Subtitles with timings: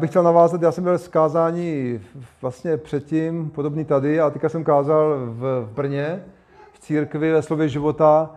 [0.00, 2.00] bych chtěl navázat, já jsem byl zkázání
[2.42, 6.24] vlastně předtím, podobný tady, a teďka jsem kázal v, Brně,
[6.72, 8.30] v církvi ve slově života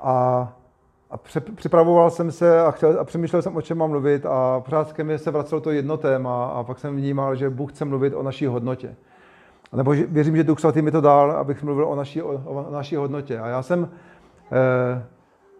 [0.00, 0.52] a,
[1.10, 1.16] a
[1.54, 5.04] připravoval jsem se a, chtěl, a přemýšlel jsem, o čem mám mluvit a pořád ke
[5.04, 8.22] mně se vracelo to jedno téma a pak jsem vnímal, že Bůh chce mluvit o
[8.22, 8.96] naší hodnotě.
[9.72, 12.70] A nebo věřím, že Duch Svatý mi to dal, abych mluvil o naší, o, o
[12.70, 13.38] naší hodnotě.
[13.38, 13.88] A já jsem
[14.52, 15.02] eh,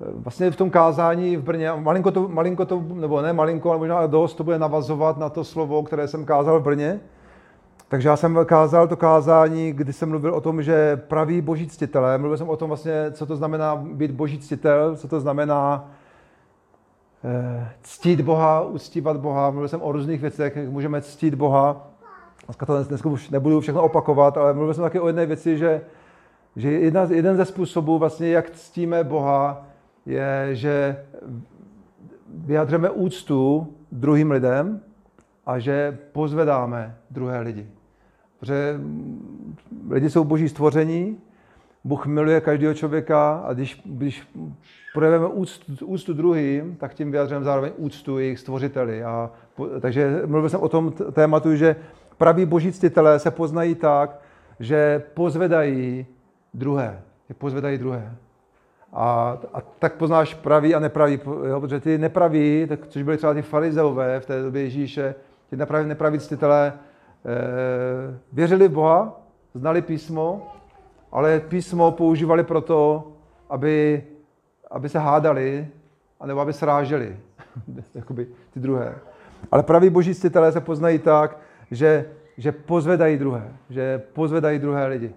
[0.01, 4.07] vlastně v tom kázání v Brně, malinko to, malinko to, nebo ne malinko, ale možná
[4.07, 7.01] dost, to bude navazovat na to slovo, které jsem kázal v Brně.
[7.89, 12.19] Takže já jsem kázal to kázání, kdy jsem mluvil o tom, že praví boží ctitelé,
[12.19, 15.91] mluvil jsem o tom vlastně, co to znamená být boží ctitel, co to znamená
[17.25, 21.87] eh, ctít Boha, uctívat Boha, mluvil jsem o různých věcech, jak můžeme ctít Boha.
[22.47, 25.81] Dneska to dneska už nebudu všechno opakovat, ale mluvil jsem taky o jedné věci, že,
[26.57, 29.70] že jedna, jeden ze způsobů, vlastně, jak ctíme Boha,
[30.07, 31.05] je, že
[32.35, 34.81] vyjadřeme úctu druhým lidem
[35.47, 37.69] a že pozvedáme druhé lidi.
[38.41, 38.81] Protože
[39.91, 41.19] lidi jsou boží stvoření,
[41.85, 44.29] Bůh miluje každého člověka a když, když
[44.95, 49.05] projeveme úctu, úctu druhým, tak tím vyjadřujeme zároveň úctu jejich stvořiteli.
[49.05, 49.31] A,
[49.81, 51.77] takže mluvil jsem o tom tématu, že
[52.19, 54.21] praví boží ctitelé se poznají tak,
[54.61, 56.07] že pozvedají
[56.55, 57.03] druhé.
[57.29, 58.17] Je pozvedají druhé.
[58.93, 61.61] A, a tak poznáš pravý a nepravý, jo?
[61.61, 65.15] protože ty nepraví, tak, což byly třeba ty farizeové v té době Ježíše,
[65.51, 69.21] ti nepraví, nepraví ctitelé, eh, věřili v Boha,
[69.55, 70.55] znali písmo,
[71.13, 73.13] ale písmo používali proto,
[73.51, 74.05] aby,
[74.71, 75.69] aby se hádali,
[76.21, 77.17] anebo aby sráželi,
[77.95, 78.95] jakoby ty druhé.
[79.51, 81.39] Ale praví boží ctitelé se poznají tak,
[81.71, 82.05] že,
[82.37, 85.15] že pozvedají druhé, že pozvedají druhé lidi.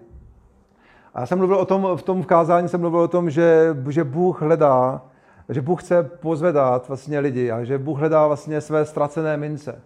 [1.14, 4.42] A jsem mluvil o tom, v tom vkázání jsem mluvil o tom, že, že Bůh
[4.42, 5.02] hledá,
[5.48, 9.82] že Bůh chce pozvedat vlastně lidi a že Bůh hledá vlastně své ztracené mince.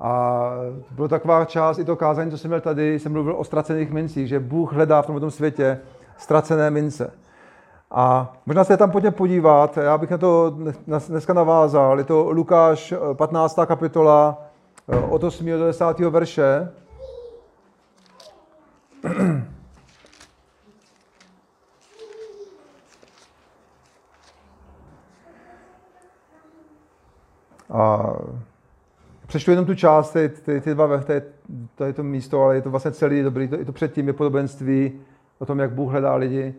[0.00, 0.42] A
[0.90, 4.28] byla taková část i to kázání, co jsem měl tady, jsem mluvil o ztracených mincích,
[4.28, 5.80] že Bůh hledá v tomto světě
[6.18, 7.12] ztracené mince.
[7.90, 10.56] A možná se tam pojďme podívat, já bych na to
[11.08, 13.58] dneska navázal, je to Lukáš 15.
[13.66, 14.42] kapitola
[15.10, 15.46] od 8.
[15.46, 15.98] do 10.
[15.98, 16.68] verše.
[27.70, 28.12] A
[29.26, 31.22] přečtu jenom tu část, ty, ty, ty dva, to je,
[31.74, 34.12] to je to místo, ale je to vlastně celý dobrý, to, je to předtím, je
[34.12, 35.00] podobenství
[35.38, 36.54] o tom, jak Bůh hledá lidi.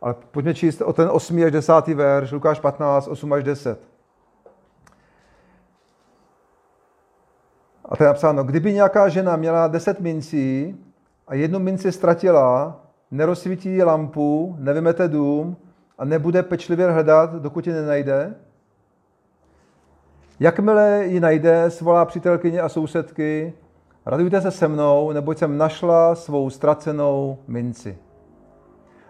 [0.00, 1.44] Ale pojďme číst o ten 8.
[1.44, 1.72] až 10.
[1.86, 3.80] verš, Lukáš 15, 8 až 10.
[7.84, 10.76] A to je napsáno, kdyby nějaká žena měla 10 mincí
[11.26, 12.80] a jednu minci ztratila,
[13.10, 15.56] nerozsvítí lampu, nevymete dům
[15.98, 18.34] a nebude pečlivě hledat, dokud ji nenajde,
[20.42, 23.52] Jakmile ji najde, svolá přítelkyně a sousedky,
[24.06, 27.98] radujte se se mnou, neboť jsem našla svou ztracenou minci.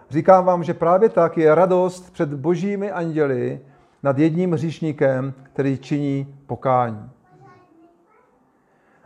[0.09, 3.59] Říkám vám, že právě tak je radost před božími anděli
[4.03, 7.09] nad jedním hříšníkem, který činí pokání.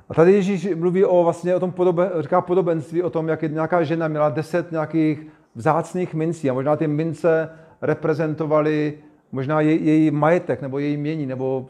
[0.10, 3.84] A tady Ježíš mluví o, vlastně o tom podobe, říká podobenství o tom, jak nějaká
[3.84, 7.50] žena měla deset nějakých vzácných mincí a možná ty mince
[7.82, 8.94] reprezentovaly
[9.32, 11.70] možná jej, její majetek nebo její mění nebo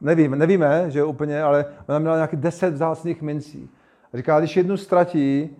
[0.00, 3.70] Nevím, nevíme, že úplně, ale ona měla nějaký deset vzácných mincí.
[4.14, 5.56] Říká, když jednu ztratí,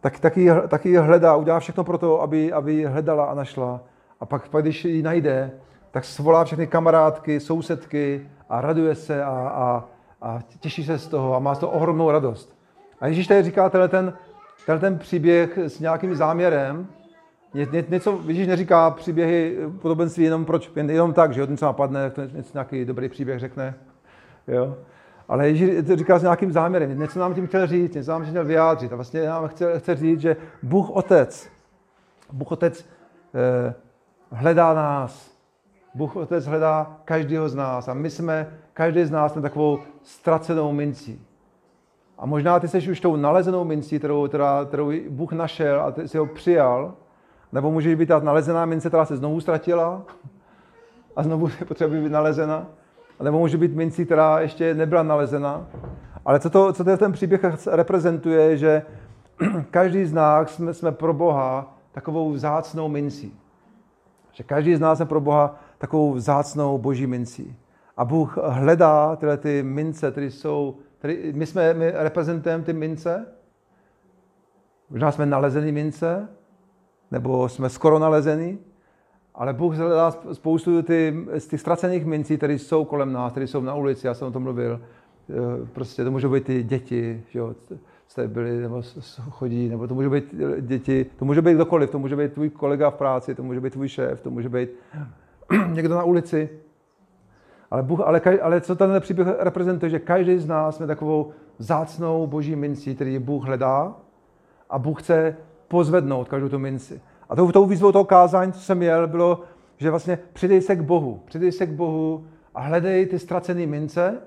[0.00, 3.80] tak taky, taky hledá, udělá všechno pro to, aby, aby ji hledala a našla.
[4.20, 5.50] A pak, pak, když ji najde,
[5.90, 9.84] tak svolá všechny kamarádky, sousedky a raduje se a, a,
[10.22, 12.56] a těší se z toho a má z toho ohromnou radost.
[13.00, 14.12] A Ježíš tady říká tenhle ten,
[14.66, 16.86] tenhle ten příběh s nějakým záměrem,
[17.54, 21.64] Ně, ně, něco, Ježíš neříká příběhy podobenství jenom, proč, jen, jenom tak, že jo, něco
[21.64, 23.74] napadne, to něco, nějaký dobrý příběh řekne.
[24.48, 24.76] Jo.
[25.28, 28.30] Ale Ježíš to říká s nějakým záměrem, něco nám tím chtěl říct, něco nám tím
[28.30, 28.92] chtěl vyjádřit.
[28.92, 31.48] A vlastně nám chce, chce říct, že Bůh Otec,
[32.32, 32.84] Bůh Otec
[33.34, 33.74] eh,
[34.32, 35.34] hledá nás.
[35.94, 37.88] Bůh Otec hledá každého z nás.
[37.88, 41.26] A my jsme, každý z nás jsme takovou ztracenou mincí.
[42.18, 44.28] A možná ty jsi už tou nalezenou mincí, kterou,
[44.68, 46.94] kterou Bůh našel a ty jsi ho přijal,
[47.54, 50.02] nebo může být ta nalezená mince, která se znovu ztratila
[51.16, 52.66] a znovu je potřeba být nalezena.
[53.20, 55.66] A nebo může být minci, která ještě nebyla nalezena.
[56.24, 58.82] Ale co, to, co ten příběh reprezentuje, že
[59.70, 63.40] každý z nás jsme, jsme pro Boha takovou vzácnou mincí.
[64.32, 67.56] Že každý z nás je pro Boha takovou vzácnou boží mincí.
[67.96, 73.26] A Bůh hledá tyhle ty mince, které jsou, které, my jsme, my reprezentujeme ty mince,
[74.90, 76.28] možná jsme nalezený mince,
[77.10, 78.58] nebo jsme skoro nalezeni,
[79.34, 83.60] ale Bůh hledá spoustu ty, z těch ztracených mincí, které jsou kolem nás, které jsou
[83.60, 84.80] na ulici, já jsem o tom mluvil,
[85.72, 87.54] prostě to můžou být ty děti, jo,
[88.06, 88.82] jste byli nebo
[89.30, 92.90] chodí, nebo to může být děti, to může být kdokoliv, to může být tvůj kolega
[92.90, 94.70] v práci, to může být tvůj šéf, to může být
[95.72, 96.48] někdo na ulici.
[97.70, 102.26] Ale, Bůh, ale, ale co ten příběh reprezentuje, že každý z nás jsme takovou zácnou
[102.26, 103.96] boží minci, který Bůh hledá
[104.70, 105.36] a Bůh chce
[105.74, 107.00] pozvednout každou tu minci.
[107.28, 109.42] A tou, tou výzvou toho kázání, co jsem měl, bylo,
[109.76, 111.22] že vlastně přidej se k Bohu.
[111.24, 114.18] Přidej se k Bohu a hledej ty ztracené mince,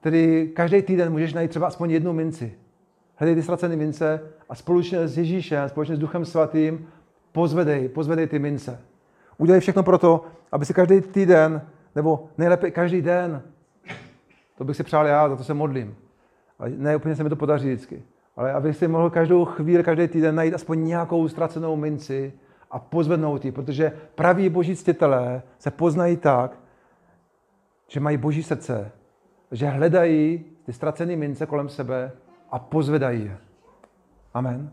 [0.00, 2.54] který každý týden můžeš najít třeba aspoň jednu minci.
[3.16, 6.86] Hledej ty ztracené mince a společně s Ježíšem, společně s Duchem Svatým
[7.32, 8.80] pozvedej, pozvedej ty mince.
[9.38, 11.62] Udělej všechno pro to, aby si každý týden,
[11.94, 13.42] nebo nejlépe každý den,
[14.58, 15.96] to bych si přál já, za to se modlím.
[16.58, 18.13] Ale ne úplně se mi to podaří vždycky.
[18.36, 22.32] Ale aby si mohl každou chvíli, každý týden najít aspoň nějakou ztracenou minci
[22.70, 26.58] a pozvednout ji, protože praví boží ctětelé se poznají tak,
[27.88, 28.92] že mají boží srdce,
[29.50, 32.12] že hledají ty ztracené mince kolem sebe
[32.50, 33.36] a pozvedají je.
[34.34, 34.70] Amen.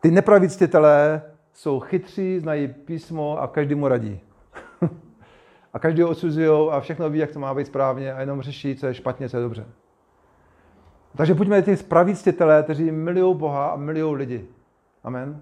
[0.00, 1.22] Ty nepraví ctětelé
[1.52, 4.20] jsou chytří, znají písmo a každý mu radí.
[5.72, 8.76] a každý ho odsuzují a všechno ví, jak to má být správně a jenom řeší,
[8.76, 9.66] co je špatně, co je dobře.
[11.16, 14.46] Takže buďme ty praví ctětelé, kteří milují Boha a milují lidi.
[15.04, 15.40] Amen.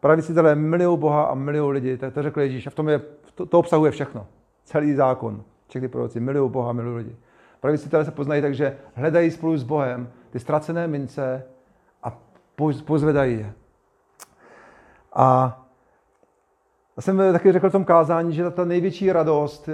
[0.00, 3.00] Praví ctětelé milují Boha a milují lidi, to, to řekl Ježíš a v tom je,
[3.34, 4.26] to, to obsahuje všechno.
[4.64, 5.42] Celý zákon.
[5.68, 7.16] Všechny proroci milují Boha, milují lidi.
[7.60, 11.44] Praví ctětelé se poznají tak, že hledají spolu s Bohem ty ztracené mince
[12.02, 12.18] a
[12.84, 13.52] pozvedají je.
[15.12, 15.63] A
[16.96, 19.68] já jsem taky řekl v tom kázání, že ta největší radost,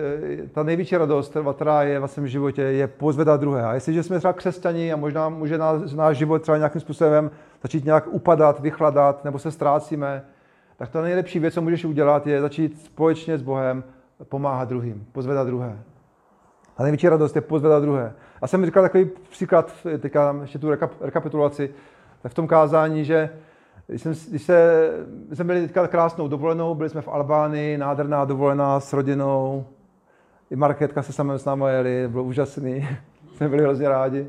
[0.52, 3.62] ta největší radost, která je v svém životě, je pozvedat druhé.
[3.62, 7.30] A jestliže jsme třeba křesťani a možná může náš, náš život třeba nějakým způsobem
[7.62, 10.24] začít nějak upadat, vychladat, nebo se ztrácíme,
[10.76, 13.84] tak ta nejlepší věc, co můžeš udělat, je začít společně s Bohem
[14.24, 15.78] pomáhat druhým, pozvedat druhé.
[16.76, 18.12] A největší radost je pozvedat druhé.
[18.42, 20.70] A jsem říkal takový příklad, teďka ještě tu
[21.00, 21.74] rekapitulaci,
[22.28, 23.30] v tom kázání, že
[23.90, 24.90] když, jsem, když se,
[25.32, 29.64] jsme byli teďka krásnou dovolenou, byli jsme v Albánii, nádherná dovolená s rodinou,
[30.50, 32.88] i Marketka se samým s námi jeli, bylo úžasný,
[33.36, 34.26] jsme byli hrozně rádi.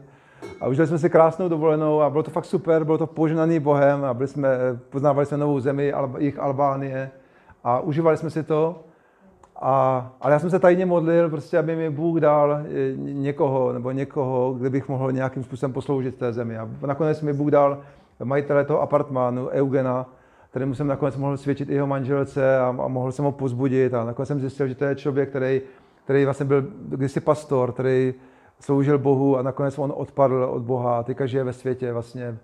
[0.61, 4.03] A užili jsme si krásnou dovolenou a bylo to fakt super, bylo to poženaný Bohem
[4.03, 4.49] a byli jsme,
[4.89, 7.11] poznávali jsme novou zemi, jich Albánie
[7.63, 8.83] a užívali jsme si to.
[9.61, 12.65] A, ale já jsem se tajně modlil, prostě, aby mi Bůh dal eh,
[12.97, 16.57] někoho nebo někoho, kde bych mohl nějakým způsobem posloužit té zemi.
[16.57, 17.77] A nakonec mi Bůh dal
[18.23, 20.09] majitele toho apartmánu, Eugena,
[20.49, 23.93] kterému jsem nakonec mohl svědčit i jeho manželce a, a mohl jsem ho pozbudit.
[23.93, 25.61] A nakonec jsem zjistil, že to je člověk, který,
[26.03, 28.13] který vlastně byl kdysi pastor, který
[28.59, 32.37] sloužil Bohu a nakonec on odpadl od Boha a teďka žije ve světě vlastně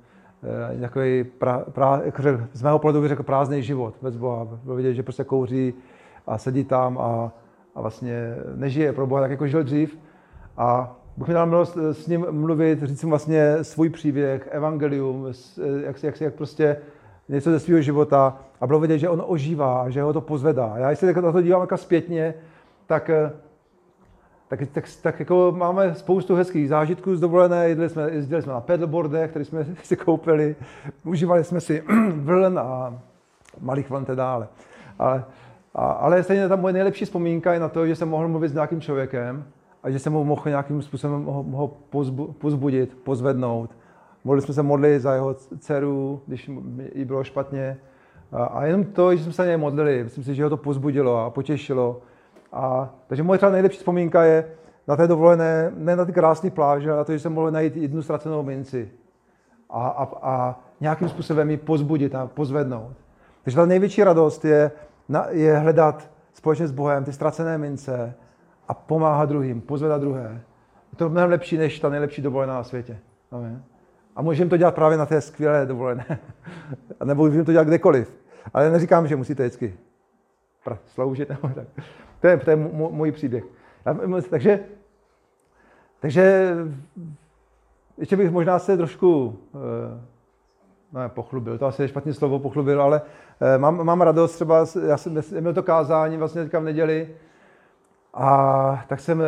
[0.77, 2.23] e, takový pra, pra, jako
[2.53, 4.47] z mého pohledu bych řekl prázdný život bez Boha.
[4.63, 5.73] Byl vidět, že prostě kouří
[6.27, 7.31] a sedí tam a,
[7.75, 9.97] a vlastně nežije pro Boha tak, jako žil dřív.
[10.57, 15.27] A Bůh mi dal milost eh, s ním mluvit, říct mu vlastně svůj příběh, evangelium,
[15.27, 16.77] eh, jak, jak, jak prostě
[17.29, 20.73] něco ze svého života a bylo vidět, že on ožívá, že ho to pozvedá.
[20.77, 22.33] Já jestli na to dívám jako zpětně,
[22.87, 23.31] tak, eh,
[24.47, 28.61] tak, tak, tak jako máme spoustu hezkých zážitků z dovolené, jezdili jsme, jezdili jsme na
[28.61, 30.55] pedalboardech, které jsme si koupili,
[31.03, 31.83] užívali jsme si
[32.15, 32.99] vln a
[33.61, 34.47] malých vln teda, ale,
[34.99, 35.23] ale,
[35.73, 38.81] ale stejně ta moje nejlepší vzpomínka je na to, že jsem mohl mluvit s nějakým
[38.81, 39.45] člověkem,
[39.87, 43.69] a že jsem ho mohl nějakým způsobem ho, ho pozbu, pozbudit, pozvednout.
[44.23, 46.51] Mohli jsme se modlit za jeho dceru, když
[46.95, 47.77] jí bylo špatně.
[48.31, 51.17] A, a jenom to, že jsme se něj modlili, myslím si, že ho to pozbudilo
[51.17, 52.01] a potěšilo.
[52.53, 54.51] A, takže moje třeba nejlepší vzpomínka je
[54.87, 57.75] na té dovolené, ne na ty krásné pláže, ale na to, že jsem mohl najít
[57.75, 58.91] jednu ztracenou minci
[59.69, 62.97] a, a, a nějakým způsobem ji pozbudit a pozvednout.
[63.43, 64.71] Takže ta největší radost je,
[65.29, 68.13] je hledat společně s Bohem ty ztracené mince
[68.67, 70.41] a pomáhat druhým, pozvedat druhé.
[70.91, 72.99] Je to mnohem lepší než ta nejlepší dovolená na světě.
[73.31, 73.63] Amen.
[74.15, 76.05] A můžeme to dělat právě na té skvělé dovolené.
[77.03, 78.17] Nebo můžeme to dělat kdekoliv.
[78.53, 79.77] Ale neříkám, že musíte vždycky
[80.85, 81.29] sloužit.
[81.29, 81.67] Nebo tak.
[82.21, 83.43] To je, to je můj příběh.
[84.29, 84.59] Takže,
[85.99, 86.55] takže
[87.97, 93.01] ještě bych možná se trošku eh, ne, pochlubil, to asi je špatné slovo, pochlubil, ale
[93.41, 97.15] eh, mám, mám radost třeba, já jsem měl to kázání vlastně teďka v neděli,
[98.19, 99.23] a tak jsem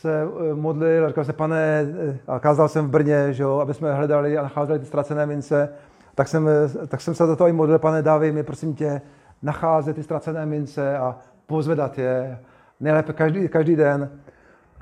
[0.00, 3.74] se eh, modlil, říkal jsem, pane, eh, a kázal jsem v Brně, že jo, aby
[3.74, 5.68] jsme hledali a nacházeli ty ztracené mince.
[6.14, 9.00] Tak jsem, eh, tak jsem se za to i modlil, pane, dávej mi, prosím tě,
[9.42, 12.38] nacházet ty ztracené mince a pozvedat je.
[12.80, 14.10] Nejlépe každý, každý den.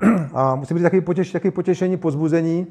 [0.33, 2.67] A musím být takový, potěš, takový potěšení, pozbuzení.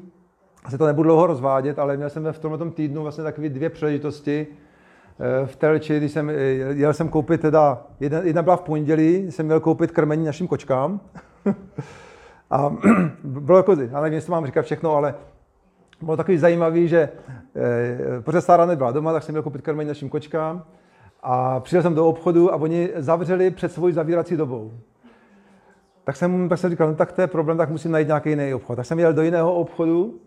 [0.63, 4.47] Asi to nebudu dlouho rozvádět, ale měl jsem v tomto týdnu vlastně takové dvě příležitosti,
[5.45, 6.33] v Telči, když jsem, eh,
[6.73, 10.99] jel jsem koupit teda, jedna, jedna byla v pondělí, jsem měl koupit krmení našim kočkám.
[12.51, 12.75] A
[13.23, 15.15] bylo jako, já nevím, jestli mám říkat všechno, ale
[16.01, 17.09] bylo takový zajímavý, že
[17.55, 20.63] eh, protože Sára nebyla doma, tak jsem měl koupit krmení našim kočkám.
[21.23, 24.71] A přišel jsem do obchodu a oni zavřeli před svou zavírací dobou.
[26.03, 28.53] Tak jsem, tak jsem říkal, no tak to je problém, tak musím najít nějaký jiný
[28.53, 28.75] obchod.
[28.75, 30.19] Tak jsem jel do jiného obchodu,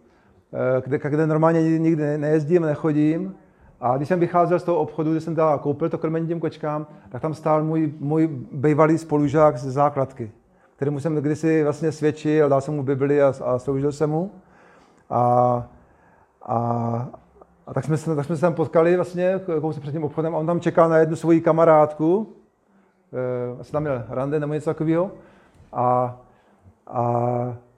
[0.52, 3.34] eh, kde, kde normálně nikdy nejezdím, nechodím.
[3.82, 6.86] A když jsem vycházel z toho obchodu, kde jsem dal, koupil to krmení těm kočkám,
[7.08, 10.32] tak tam stál můj, můj bývalý spolužák z základky,
[10.76, 14.30] kterému jsem kdysi vlastně svědčil, dal jsem mu Bibli a, a sloužil jsem mu.
[15.10, 15.22] A,
[16.42, 17.08] a,
[17.66, 20.38] a tak, jsme se, tak jsme se tam potkali vlastně kousek před tím obchodem a
[20.38, 22.32] on tam čekal na jednu svoji kamarádku,
[23.12, 25.10] e, asi tam měl rande nebo něco takového.
[25.72, 26.16] A,
[26.86, 27.00] a,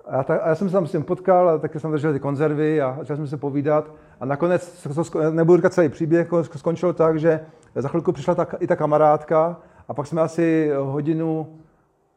[0.06, 2.12] a, já, ta, a já jsem se tam s tím potkal a taky jsem držel
[2.12, 3.90] ty konzervy a začal jsme se povídat.
[4.20, 4.86] A nakonec,
[5.30, 7.40] nebudu říkat celý příběh, jako skončilo tak, že
[7.74, 9.56] za chvilku přišla ta, i ta kamarádka
[9.88, 11.46] a pak jsme asi hodinu,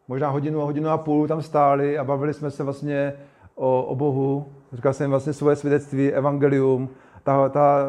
[0.08, 3.14] možná hodinu a hodinu a půl tam stáli a bavili jsme se vlastně
[3.56, 4.46] o, o Bohu.
[4.74, 6.90] Říkal jsem vlastně svoje svědectví, evangelium.
[7.24, 7.86] Ta, ta,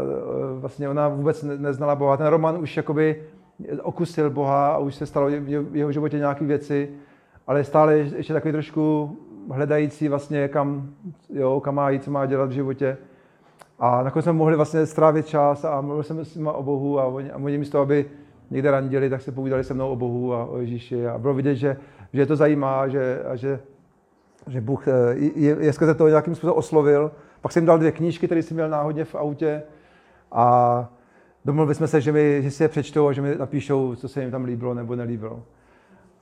[0.58, 2.16] vlastně ona vůbec neznala Boha.
[2.16, 3.22] Ten Roman už jakoby
[3.82, 5.28] okusil Boha a už se stalo
[5.70, 6.90] v jeho životě nějaké věci,
[7.46, 9.16] ale stále ještě takový trošku
[9.50, 10.90] hledající vlastně, kam,
[11.30, 12.96] jo, kam má jít, co má dělat v životě.
[13.78, 17.04] A nakonec jsme mohli vlastně strávit čas a mluvil jsem s nimi o Bohu a
[17.04, 18.06] oni, a oni místo, aby
[18.50, 21.06] někde randili, tak se povídali se mnou o Bohu a o Ježíši.
[21.06, 21.76] A bylo vidět, že,
[22.12, 23.60] že je to zajímá, že, a že,
[24.46, 24.92] že Bůh eh,
[25.34, 27.10] je, je skrze to nějakým způsobem oslovil.
[27.40, 29.62] Pak jsem jim dal dvě knížky, které jsem měl náhodně v autě
[30.32, 30.88] a
[31.44, 34.20] domluvili jsme se, že, mi, že si je přečtou a že mi napíšou, co se
[34.20, 35.42] jim tam líbilo nebo nelíbilo.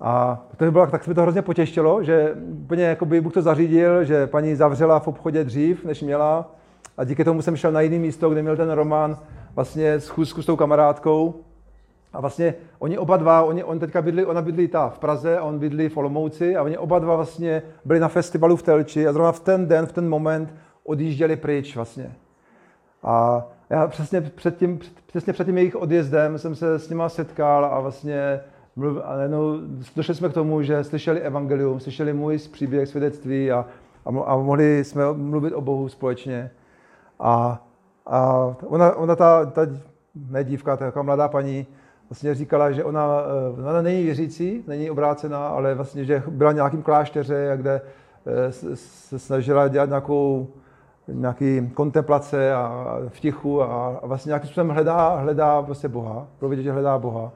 [0.01, 3.43] A to bylo, tak se mi to hrozně potěšilo, že úplně jako by Bůh to
[3.43, 6.51] zařídil, že paní zavřela v obchodě dřív, než měla,
[6.97, 9.19] a díky tomu jsem šel na jiné místo, kde měl ten Roman
[9.55, 11.35] vlastně schůzku s tou kamarádkou.
[12.13, 15.43] A vlastně oni oba dva, oni, on teďka bydli, ona bydlí ta v Praze a
[15.43, 19.13] on bydlí v Olomouci a oni oba dva vlastně byli na festivalu v Telči a
[19.13, 22.13] zrovna v ten den, v ten moment odjížděli pryč vlastně.
[23.03, 27.65] A já přesně před tím, přesně před tím jejich odjezdem jsem se s nima setkal
[27.65, 28.41] a vlastně
[28.77, 29.61] mluv, a najednou
[29.97, 33.67] došli jsme k tomu, že slyšeli evangelium, slyšeli můj příběh, svědectví a,
[34.05, 36.51] a, a mohli jsme mluvit o Bohu společně.
[37.21, 37.63] A,
[38.07, 39.67] a ona, ona ta, ta
[40.31, 41.67] ne dívka, ta mladá paní,
[42.11, 43.23] vlastně říkala, že ona,
[43.57, 47.81] eh, ona není věřící, není obrácená, ale vlastně, že byla v nějakým klášteře, kde
[48.27, 50.49] eh, se snažila dělat nějakou,
[51.09, 56.63] nějaký kontemplace a v tichu a, vlastně nějakým způsobem hledá, hledá prostě Boha, pro vidět,
[56.63, 57.33] že hledá Boha.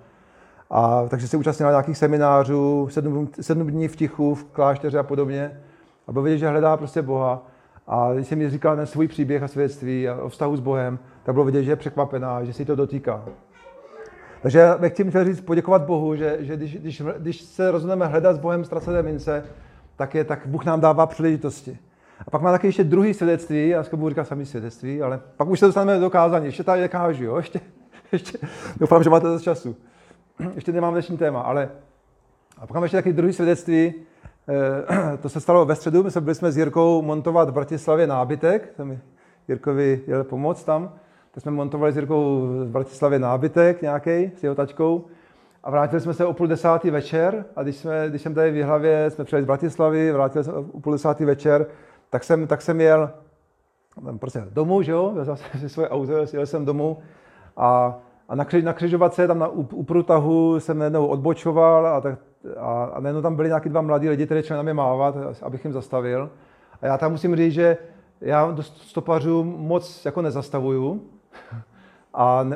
[0.71, 5.61] A, takže se účastnila nějakých seminářů, sedm, sedm dní v tichu, v klášteře a podobně.
[6.07, 7.43] A bylo vidět, že hledá prostě Boha.
[7.87, 10.99] A když jsem mi říkal ten svůj příběh a svědectví a o vztahu s Bohem,
[11.23, 13.25] tak bylo vidět, že je překvapená, že si to dotýká.
[14.43, 18.39] Takže bych chtěl říct, poděkovat Bohu, že, že když, když, když, se rozhodneme hledat s
[18.39, 19.45] Bohem ztracené mince,
[19.97, 21.79] tak, je, tak Bůh nám dává příležitosti.
[22.27, 25.61] A pak má taky ještě druhý svědectví, já budu říkat samý svědectví, ale pak už
[25.61, 26.47] se dostaneme do kázání.
[26.47, 27.37] Ještě tady kážu, jo?
[27.37, 27.61] Ještě,
[28.13, 28.39] ještě,
[28.77, 29.77] doufám, že máte dost času.
[30.55, 31.69] Ještě nemám dnešní téma, ale
[32.57, 33.95] a pak máme ještě taky druhý svědectví,
[35.23, 38.73] to se stalo ve středu, my jsme byli jsme s Jirkou montovat v Bratislavě nábytek,
[38.77, 38.99] tam
[39.49, 40.93] Jirkovi jel pomoct tam,
[41.31, 45.05] tak jsme montovali s Jirkou v Bratislavě nábytek nějaký s jeho tačkou
[45.65, 48.65] a vrátili jsme se o půl desátý večer a když, jsme, když jsem tady v
[48.65, 51.67] hlavě, jsme přijeli z Bratislavy, vrátili jsme o půl desátý večer,
[52.11, 53.11] tak jsem, tak jsem jel
[54.19, 56.99] prostě domů, že jo, vezl jsem si svoje auto, jel jsem domů
[57.57, 57.99] a,
[58.31, 62.19] a na, kři, na křižovatce, tam na, u, u průtahu jsem jednou odbočoval a tak
[62.57, 65.65] a, a najednou tam byli nějaký dva mladí lidi, kteří začali na mě mávat, abych
[65.65, 66.31] jim zastavil.
[66.83, 67.77] A já tam musím říct, že
[68.21, 71.03] já do stopařů moc jako nezastavuju.
[72.15, 72.47] A,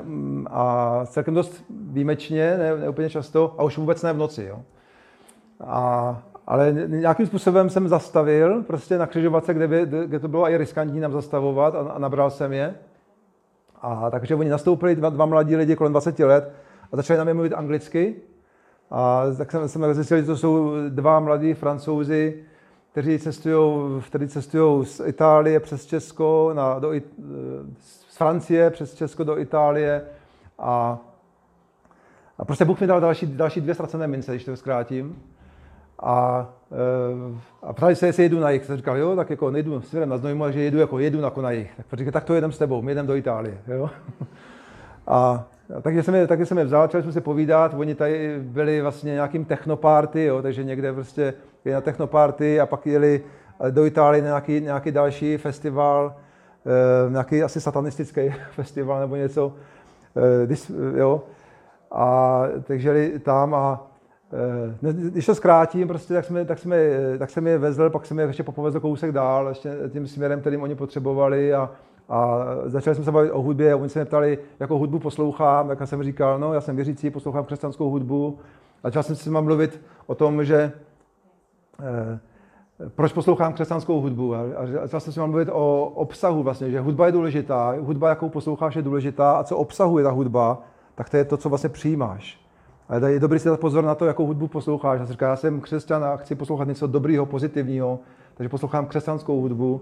[0.46, 4.44] a celkem dost výjimečně, ne, ne úplně často, a už vůbec ne v noci.
[4.44, 4.62] Jo.
[5.60, 10.56] A, ale nějakým způsobem jsem zastavil, prostě na křižovatce, kde, by, kde to bylo i
[10.56, 12.74] riskantní nám zastavovat a, a nabral jsem je.
[13.84, 16.52] A takže oni nastoupili, dva, dva mladí lidi kolem 20 let
[16.92, 18.14] a začali na mě mluvit anglicky.
[18.90, 22.44] A tak jsem, jsem zjistil, že to jsou dva mladí francouzi,
[22.92, 26.92] kteří cestují, cestují z Itálie přes Česko, na, do,
[27.78, 30.02] z Francie přes Česko do Itálie
[30.58, 30.98] a,
[32.38, 35.22] a prostě Bůh mi dal další, další dvě ztracené mince, když to zkrátím.
[36.02, 36.48] A,
[37.62, 38.64] a ptali se, jestli jedu na jich.
[38.64, 41.50] Jsem říkal, jo, tak jako nejdu směrem na Znojmu, že jedu jako jedu jako na
[41.50, 41.70] jich.
[41.76, 43.58] Tak říkal, tak to jedem s tebou, my jedeme do Itálie.
[43.68, 43.90] Jo?
[45.06, 45.44] A
[45.82, 49.44] takže jsem je, jsem je vzal, začali jsme si povídat, oni tady byli vlastně nějakým
[49.44, 53.22] technoparty, jo, takže někde prostě jeli na technoparty a pak jeli
[53.70, 56.14] do Itálie na nějaký, nějaký další festival,
[56.66, 59.52] eh, nějaký asi satanistický festival nebo něco,
[60.16, 61.22] eh, jo,
[61.90, 63.93] a takže jeli tam a eh,
[64.92, 66.78] když to zkrátím, prostě, tak, jsme, tak, jsme,
[67.18, 70.62] tak jsem je vezl, pak jsem je ještě popovezl kousek dál, ještě tím směrem, kterým
[70.62, 71.70] oni potřebovali a,
[72.08, 75.70] a začali jsme se bavit o hudbě a oni se mě ptali, jakou hudbu poslouchám,
[75.70, 78.38] jak jsem říkal, no já jsem věřící, poslouchám křesťanskou hudbu.
[78.82, 80.72] A začal jsem s nimi mluvit o tom, že
[81.80, 82.18] eh,
[82.94, 84.34] proč poslouchám křesťanskou hudbu.
[84.34, 88.08] A, a začal jsem s nimi mluvit o obsahu vlastně, že hudba je důležitá, hudba,
[88.08, 90.62] jakou posloucháš, je důležitá a co obsahuje ta hudba,
[90.94, 92.43] tak to je to, co vlastně přijímáš.
[92.88, 95.00] A je dobrý si dát pozor na to, jakou hudbu posloucháš.
[95.00, 97.98] Já, říkám, já jsem křesťan a chci poslouchat něco dobrýho, pozitivního,
[98.34, 99.80] takže poslouchám křesťanskou hudbu.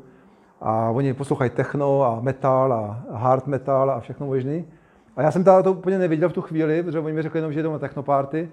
[0.60, 4.64] A oni poslouchají techno a metal a hard metal a všechno možný.
[5.16, 7.62] A já jsem to úplně nevěděl v tu chvíli, protože oni mi řekli jenom, že
[7.62, 8.50] jdou na technoparty,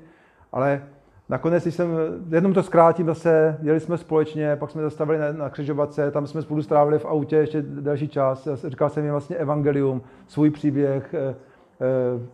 [0.52, 0.84] ale
[1.30, 1.90] nakonec, když jsem,
[2.30, 6.42] jednou to zkrátím zase, jeli jsme společně, pak jsme zastavili na, na křižovatce, tam jsme
[6.42, 11.36] spolu strávili v autě ještě další čas, říkal jsem jim vlastně evangelium, svůj příběh, eh,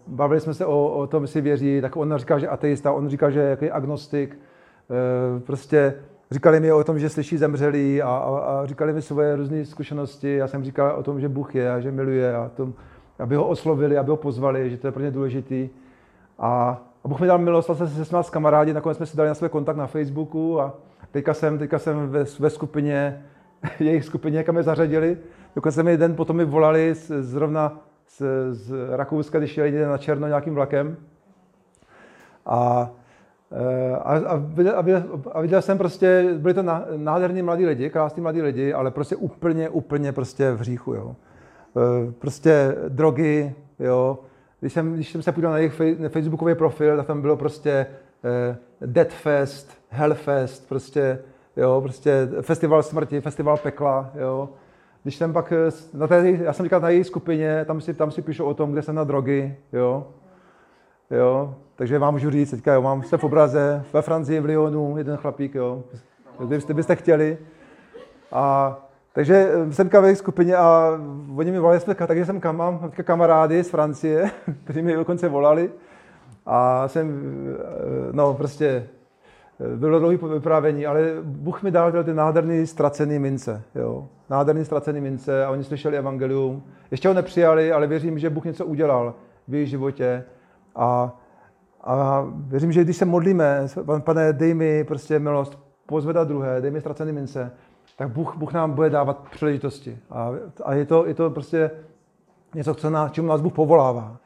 [0.07, 3.29] bavili jsme se o, o tom, jestli věří, tak on říká, že ateista, on říká,
[3.29, 4.39] že je agnostik,
[4.89, 5.93] eh, prostě
[6.31, 10.35] Říkali mi o tom, že slyší zemřelí a, a, a říkali mi svoje různé zkušenosti.
[10.35, 12.73] Já jsem říkal o tom, že Bůh je a že miluje a tom,
[13.19, 15.69] aby ho oslovili, aby ho pozvali, že to je pro ně důležitý.
[16.39, 19.29] A, a Bůh mi dal milost, vlastně se s s kamarádi, nakonec jsme si dali
[19.29, 20.73] na své kontakt na Facebooku a
[21.11, 23.25] teďka jsem, teďka jsem ve, ve skupině,
[23.79, 25.17] jejich skupině, kam je zařadili.
[25.55, 30.55] Dokonce mi den potom mi volali zrovna z, z Rakouska, když jeli na Černo nějakým
[30.55, 30.97] vlakem.
[32.45, 32.91] A
[33.51, 34.73] Eh, a, a, viděl,
[35.31, 36.63] a viděl jsem prostě, byli to
[36.97, 41.15] nádherní mladí lidi, krásní mladí lidi, ale prostě úplně, úplně prostě v hříchu, jo.
[41.77, 44.19] Eh, prostě drogy, jo.
[44.59, 47.87] Když jsem, když jsem se podíval na jejich facebookový profil, tak tam bylo prostě
[48.23, 51.19] eh, Deadfest, Hellfest, prostě,
[51.57, 54.49] jo, prostě festival smrti, festival pekla, jo.
[55.05, 55.53] Když jsem pak,
[55.93, 58.71] na té, já jsem říkal na její skupině, tam si, tam si píšu o tom,
[58.71, 60.07] kde jsem na drogy, jo.
[61.11, 64.97] Jo, takže vám můžu říct, teďka jo, mám se v obraze ve Francii, v Lyonu,
[64.97, 65.83] jeden chlapík, jo,
[66.39, 67.37] kdybyste byste chtěli.
[68.31, 68.77] A,
[69.13, 70.99] takže eh, jsem v jejich skupině a
[71.35, 74.31] oni mi volali, takže jsem kam, mám kamarády z Francie,
[74.63, 75.71] kteří mi dokonce volali.
[76.45, 79.04] A jsem, eh, no prostě, eh,
[79.75, 84.07] bylo dlouhé vyprávění, ale Bůh mi dal ty nádherný ztracený mince, jo.
[84.29, 86.63] Nádherný ztracený mince a oni slyšeli evangelium.
[86.91, 89.13] Ještě ho nepřijali, ale věřím, že Bůh něco udělal
[89.47, 90.23] v jejich životě.
[90.75, 91.15] A
[91.85, 93.67] a věřím, že když se modlíme,
[93.99, 97.51] pane, dej mi prostě milost, pozvedat druhé, dej mi ztracený mince,
[97.97, 99.97] tak Bůh, Bůh nám bude dávat příležitosti.
[100.09, 100.31] A,
[100.63, 101.71] a je, to, je to prostě
[102.55, 104.17] něco, co na, čemu nás Bůh povolává.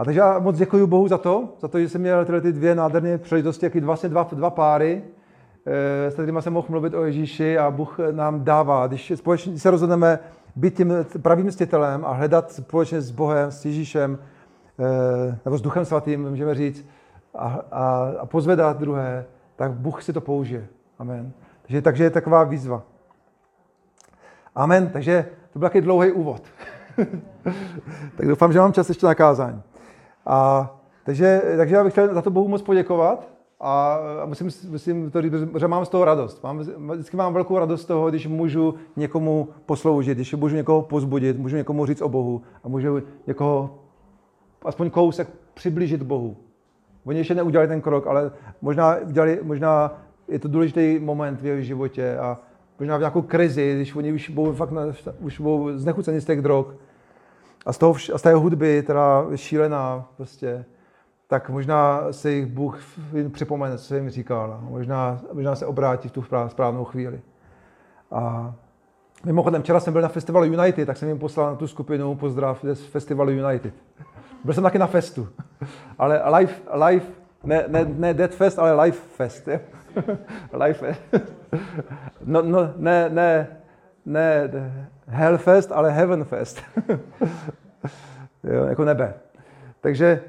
[0.00, 2.52] A takže já moc děkuji Bohu za to, za to, že jsem měl tyhle ty
[2.52, 5.02] dvě nádherné příležitosti, jaký vlastně dva, dva páry,
[5.66, 8.86] eh, s kterými jsem mohl mluvit o Ježíši a Bůh nám dává.
[8.86, 10.18] Když společně se rozhodneme
[10.56, 14.18] být tím pravým mstitelem a hledat společně s Bohem, s Ježíšem,
[14.80, 16.86] Eh, nebo s Duchem Svatým, můžeme říct,
[17.34, 19.24] a, a, a pozvedat druhé,
[19.56, 20.66] tak Bůh si to použije.
[20.98, 21.32] Amen.
[21.62, 22.82] Takže, takže je taková výzva.
[24.54, 24.88] Amen.
[24.88, 26.42] Takže to byl takový dlouhý úvod.
[28.16, 29.62] tak doufám, že mám čas ještě na kázání.
[30.26, 30.70] A,
[31.04, 33.28] takže, takže já bych chtěl za to Bohu moc poděkovat
[33.60, 36.42] a, a musím, musím to říct, že mám z toho radost.
[36.42, 41.38] Mám, vždycky mám velkou radost z toho, když můžu někomu posloužit, když můžu někoho pozbudit,
[41.38, 43.78] můžu někomu říct o Bohu a můžu někoho
[44.64, 46.36] aspoň kousek přiblížit Bohu.
[47.04, 51.66] Oni ještě neudělali ten krok, ale možná, udělali, možná je to důležitý moment v jejich
[51.66, 52.38] životě a
[52.78, 54.82] možná v nějakou krizi, když oni už budou, fakt na,
[55.20, 56.66] už budou znechuceni z těch drog
[57.66, 60.64] a z, toho, a z té hudby, která šílená, prostě,
[61.26, 62.80] tak možná se jich Bůh
[63.32, 64.60] připomene, co jim říkal.
[64.62, 67.20] Možná, možná se obrátí v tu správnou chvíli.
[68.10, 68.54] A
[69.24, 72.64] mimochodem, včera jsem byl na festivalu United, tak jsem jim poslal na tu skupinu pozdrav
[72.72, 73.74] z festivalu United.
[74.44, 75.28] Byl jsem taky na festu.
[75.98, 76.52] Ale live,
[76.86, 77.04] live
[77.44, 79.48] ne, ne, ne Dead Fest, ale Live Fest.
[80.52, 81.00] Live Fest.
[82.24, 83.46] No, no, ne, ne,
[84.10, 84.50] ne
[85.06, 86.62] Hell Fest, ale Heaven Fest.
[88.44, 89.14] jo, jako nebe.
[89.80, 90.22] Takže,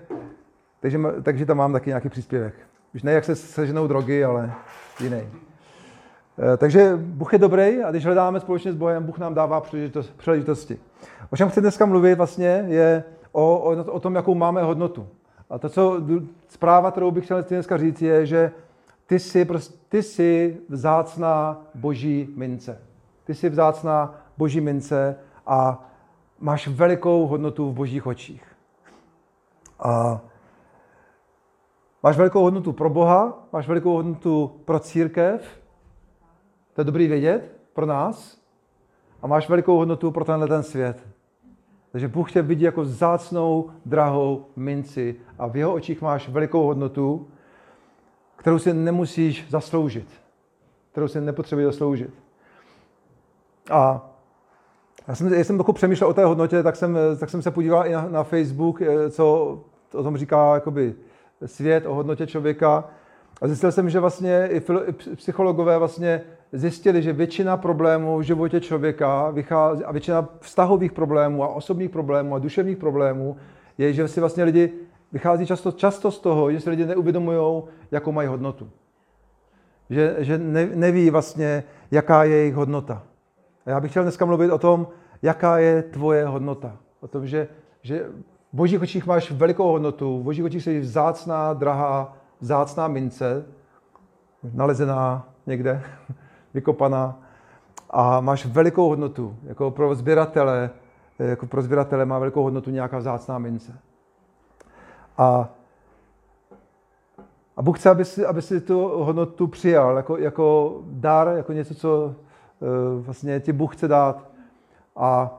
[0.80, 2.54] takže, takže tam mám taky nějaký příspěvek.
[2.96, 4.54] Už ne, jak se seženou drogy, ale
[5.00, 5.22] jiný.
[5.22, 9.62] Eh, takže Bůh je dobrý a když hledáme společně s Bohem, Bůh nám dává
[10.17, 10.80] příležitosti.
[11.30, 15.08] O čem chci dneska mluvit vlastně je o, o, o tom, jakou máme hodnotu.
[15.50, 16.02] A to, co
[16.50, 18.52] zpráva, kterou bych chtěl dneska říct, je, že
[19.06, 22.91] ty jsi, prostě, ty jsi vzácná boží mince.
[23.32, 25.15] Ty jsi vzácná boží mince
[25.48, 25.89] a
[26.39, 28.44] máš velikou hodnotu v božích očích.
[29.80, 30.22] A
[32.04, 35.62] máš velikou hodnotu pro Boha, máš velikou hodnotu pro církev,
[36.74, 38.41] to je dobrý vědět pro nás,
[39.22, 41.08] a máš velikou hodnotu pro tenhle ten svět.
[41.91, 47.28] Takže Bůh tě vidí jako zácnou, drahou minci a v jeho očích máš velikou hodnotu.
[48.36, 50.08] kterou si nemusíš zasloužit,
[50.91, 52.31] kterou si nepotřebuješ zasloužit.
[53.72, 54.10] A
[55.08, 57.88] já jsem, já jsem trochu přemýšlel o té hodnotě, tak jsem, tak jsem se podíval
[57.88, 59.58] i na, na Facebook, eh, co
[59.94, 60.96] o tom říká jakoby
[61.46, 62.84] svět, o hodnotě člověka.
[63.42, 68.22] A zjistil jsem, že vlastně i, filo, i psychologové vlastně zjistili, že většina problémů v
[68.22, 73.38] životě člověka vychází, a většina vztahových problémů a osobních problémů a duševních problémů
[73.78, 74.74] je, že si vlastně lidi
[75.12, 78.70] vychází často, často z toho, že si lidi neuvědomují, jakou mají hodnotu.
[79.90, 83.04] Že, že ne, neví vlastně, jaká je jejich hodnota.
[83.65, 84.88] Já bych chtěl dneska mluvit o tom,
[85.21, 86.78] jaká je tvoje hodnota.
[87.00, 87.47] O tom, že,
[87.82, 88.06] že
[88.54, 93.45] v božích očích máš velikou hodnotu, v božích očích jsi vzácná, drahá, vzácná mince,
[94.54, 95.84] nalezená někde,
[96.54, 97.19] vykopaná
[97.89, 99.36] a máš velikou hodnotu.
[99.43, 100.69] Jako pro sběratele,
[101.19, 103.80] jako pro sběratele má velikou hodnotu nějaká vzácná mince.
[105.17, 105.50] A,
[107.58, 111.76] a Bůh chce, aby si, aby si tu hodnotu přijal jako, jako dar, jako něco,
[111.76, 112.15] co
[113.00, 114.30] vlastně ti Bůh chce dát.
[114.95, 115.38] A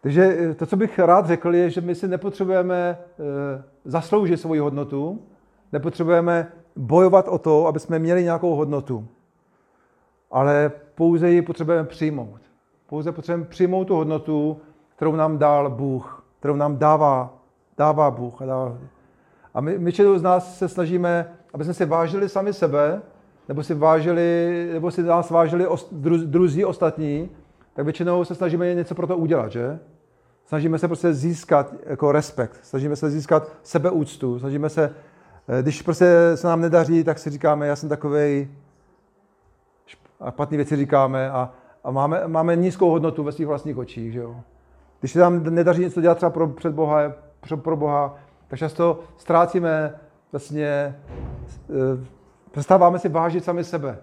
[0.00, 3.24] takže to, co bych rád řekl, je, že my si nepotřebujeme uh,
[3.84, 5.22] zasloužit svoji hodnotu,
[5.72, 9.08] nepotřebujeme bojovat o to, aby jsme měli nějakou hodnotu,
[10.30, 12.40] ale pouze ji potřebujeme přijmout.
[12.86, 14.60] Pouze potřebujeme přijmout tu hodnotu,
[14.96, 17.38] kterou nám dal Bůh, kterou nám dává
[17.78, 18.42] dává Bůh.
[18.42, 18.78] A, dává.
[19.54, 23.02] a my, my z nás se snažíme, aby jsme si vážili sami sebe,
[23.48, 25.66] nebo si vážili, nebo si nás vážili
[26.24, 27.30] druzí ostatní,
[27.74, 29.78] tak většinou se snažíme něco pro to udělat, že?
[30.46, 34.94] Snažíme se prostě získat jako respekt, snažíme se získat sebeúctu, snažíme se,
[35.48, 38.48] eh, když prostě se nám nedaří, tak si říkáme, já jsem takovej,
[40.20, 41.52] a špatné věci říkáme a,
[41.84, 44.36] a máme, máme nízkou hodnotu ve svých vlastních očích, že jo?
[45.00, 48.16] Když se nám nedaří něco dělat třeba pro, před Boha, pro, pro Boha,
[48.48, 49.94] tak často ztrácíme
[50.32, 50.66] vlastně,
[51.70, 52.17] eh,
[52.58, 53.98] přestáváme si vážit sami sebe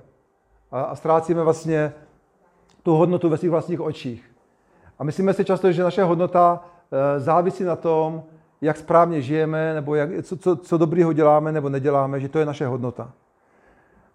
[0.71, 1.93] a, a ztrácíme vlastně
[2.83, 4.31] tu hodnotu ve svých vlastních očích.
[4.99, 8.23] A myslíme si často, že naše hodnota eh, závisí na tom,
[8.61, 12.45] jak správně žijeme, nebo jak, co, co, co dobrýho děláme nebo neděláme, že to je
[12.45, 13.11] naše hodnota.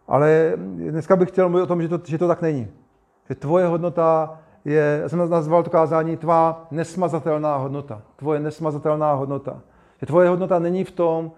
[0.09, 2.69] Ale dneska bych chtěl mluvit o tom, že to, že to tak není.
[3.29, 8.03] Že tvoje hodnota je, já jsem nazval to kázání, tvá nesmazatelná hodnota.
[8.17, 9.61] Tvoje nesmazatelná hodnota.
[10.01, 11.33] Že tvoje hodnota není v tom,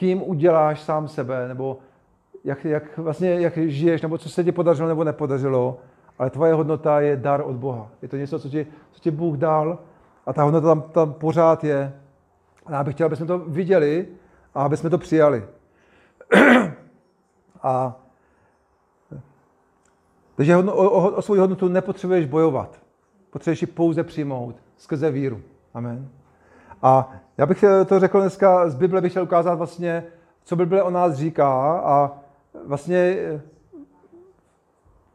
[0.00, 1.78] kým uděláš sám sebe, nebo
[2.44, 5.78] jak, jak, vlastně, jak žiješ, nebo co se ti podařilo nebo nepodařilo,
[6.18, 7.90] ale tvoje hodnota je dar od Boha.
[8.02, 9.78] Je to něco, co ti, co ti Bůh dal
[10.26, 11.92] a ta hodnota tam, tam pořád je.
[12.66, 14.08] A já bych chtěl, aby jsme to viděli
[14.54, 15.44] a aby jsme to přijali.
[17.62, 18.00] a
[20.34, 22.80] takže o, o, o svou hodnotu nepotřebuješ bojovat.
[23.30, 25.40] Potřebuješ ji pouze přijmout skrze víru.
[25.74, 26.19] Amen.
[26.82, 30.04] A já bych to řekl dneska, z Bible bych chtěl ukázat vlastně,
[30.44, 32.12] co Bible o nás říká a
[32.66, 33.40] vlastně eh,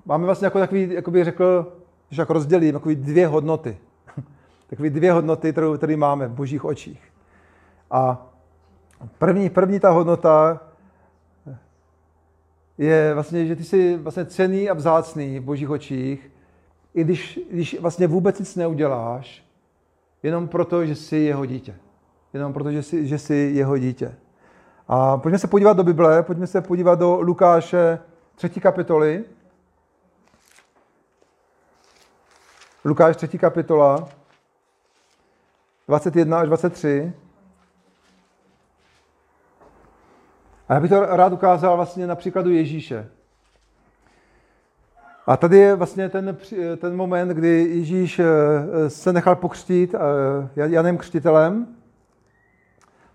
[0.06, 1.74] máme vlastně jako takový, jako bych řekl,
[2.08, 3.78] když jako rozdělím, takový dvě hodnoty.
[4.70, 7.04] Takové dvě hodnoty, které máme v božích očích.
[7.92, 8.28] A
[9.18, 10.62] první, první ta hodnota
[12.78, 16.32] je vlastně, že ty jsi vlastně cený a vzácný v božích očích,
[16.94, 19.45] i když, když vlastně vůbec nic neuděláš,
[20.26, 21.76] jenom proto, že jsi jeho dítě.
[22.34, 24.16] Jenom proto, že jsi, že jsi jeho dítě.
[24.88, 28.00] A pojďme se podívat do Bible, pojďme se podívat do Lukáše
[28.36, 28.50] 3.
[28.50, 29.24] kapitoly.
[32.86, 33.38] Lukáš 3.
[33.38, 34.10] kapitola,
[35.88, 37.14] 21 až 23.
[40.68, 43.10] A já bych to rád ukázal vlastně na příkladu Ježíše.
[45.28, 46.38] A tady je vlastně ten,
[46.78, 50.00] ten moment, kdy Ježíš eh, se nechal pokřtít eh,
[50.56, 51.68] Janem Křtitelem.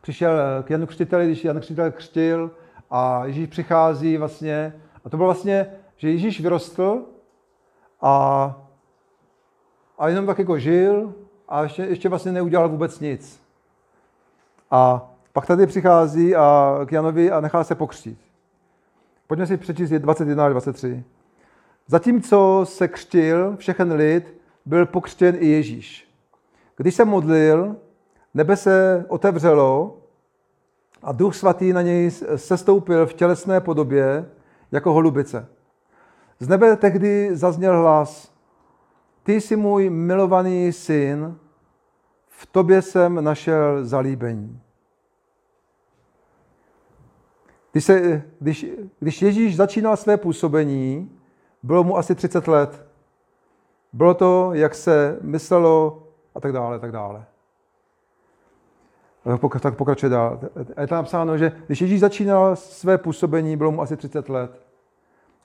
[0.01, 2.51] Přišel eh, k Janu Křtiteli, když Jan Křtitel křtil
[2.91, 4.73] a Ježíš přichází vlastně.
[5.05, 7.03] A to bylo vlastně, že Ježíš vyrostl
[8.01, 8.57] a,
[9.99, 11.15] a jenom tak jako žil
[11.49, 13.41] a ještě, ještě vlastně neudělal vůbec nic.
[14.71, 18.19] A pak tady přichází a k Janovi a nechá se pokřtít.
[19.27, 21.05] Pojďme si přečíst 21 až 23.
[21.91, 24.35] Zatímco se křtil všechen lid,
[24.67, 26.15] byl pokřtěn i Ježíš.
[26.77, 27.77] Když se modlil,
[28.35, 29.99] nebe se otevřelo
[31.03, 34.31] a duch svatý na něj sestoupil v tělesné podobě
[34.73, 35.49] jako holubice.
[36.39, 38.35] Z nebe tehdy zazněl hlas,
[39.23, 41.39] ty jsi můj milovaný syn,
[42.29, 44.61] v tobě jsem našel zalíbení.
[47.73, 48.67] Když, se, když,
[48.99, 51.20] když Ježíš začínal své působení,
[51.63, 52.87] bylo mu asi 30 let.
[53.93, 56.03] Bylo to, jak se myslelo
[56.35, 57.25] a tak dále, tak dále.
[59.61, 60.41] tak pokračuje dál.
[60.77, 64.61] A je tam napsáno, že když Ježíš začínal své působení, bylo mu asi 30 let.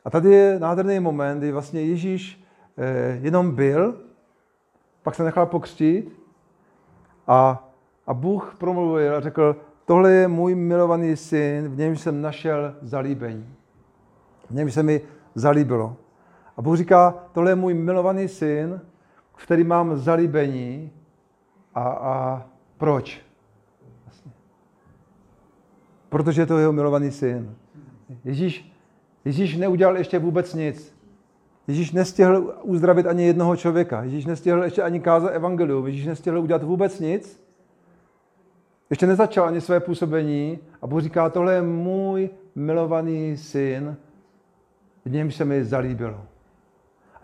[0.06, 2.43] A tady je nádherný moment, kdy vlastně Ježíš
[2.78, 3.97] eh, jenom byl,
[5.04, 6.21] pak se nechal pokřtít
[7.28, 7.69] a,
[8.08, 13.56] a Bůh promluvil a řekl, tohle je můj milovaný syn, v něm jsem našel zalíbení.
[14.49, 15.01] V něm se mi
[15.36, 15.95] zalíbilo.
[16.58, 18.82] A Bůh říká, tohle je můj milovaný syn,
[19.36, 20.91] který mám zalíbení.
[21.74, 22.46] A, a
[22.78, 23.22] proč?
[24.06, 24.32] Vlastně.
[26.10, 27.56] Protože to je jeho milovaný syn.
[28.24, 28.76] Ježíš,
[29.26, 30.96] Ježíš neudělal ještě vůbec nic.
[31.68, 34.04] Ježíš nestihl uzdravit ani jednoho člověka.
[34.04, 35.86] Ježíš nestihl ještě ani kázat evangelium.
[35.86, 37.46] Ježíš nestihl udělat vůbec nic.
[38.89, 43.98] Ještě nezačal ani své působení a Bůh říká, tohle je můj milovaný syn,
[45.06, 46.26] v něm se mi zalíbilo.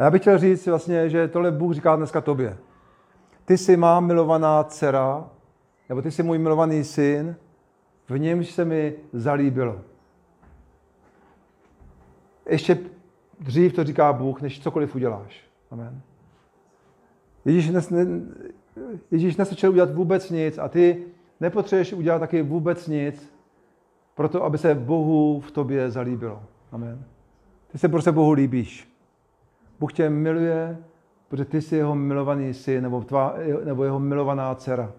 [0.01, 2.57] A já bych chtěl říct vlastně, že tohle Bůh říká dneska tobě.
[3.45, 5.29] Ty jsi má milovaná dcera,
[5.89, 7.35] nebo ty jsi můj milovaný syn,
[8.09, 9.81] v němž se mi zalíbilo.
[12.49, 12.77] Ještě
[13.39, 15.43] dřív to říká Bůh, než cokoliv uděláš.
[15.71, 16.01] Amen.
[17.45, 18.05] Ježíš, nes, ne,
[19.11, 21.05] Ježíš nesečel udělat vůbec nic a ty
[21.39, 23.33] nepotřebuješ udělat taky vůbec nic,
[24.15, 26.43] proto aby se Bohu v tobě zalíbilo.
[26.71, 27.03] Amen.
[27.71, 28.90] Ty se prostě Bohu líbíš.
[29.82, 30.78] Bůh tě miluje,
[31.28, 34.91] protože ty jsi jeho milovaný syn nebo, tvá, nebo jeho milovaná dcera.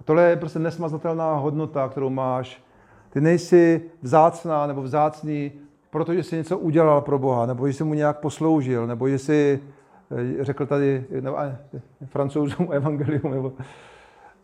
[0.00, 2.62] A tohle je prostě nesmazatelná hodnota, kterou máš.
[3.10, 5.52] Ty nejsi vzácná nebo vzácný,
[5.90, 9.60] protože jsi něco udělal pro Boha, nebo jsi mu nějak posloužil, nebo jsi
[10.40, 11.58] eh, řekl tady nebo, eh,
[12.06, 13.52] francouzům evangelium, nebo,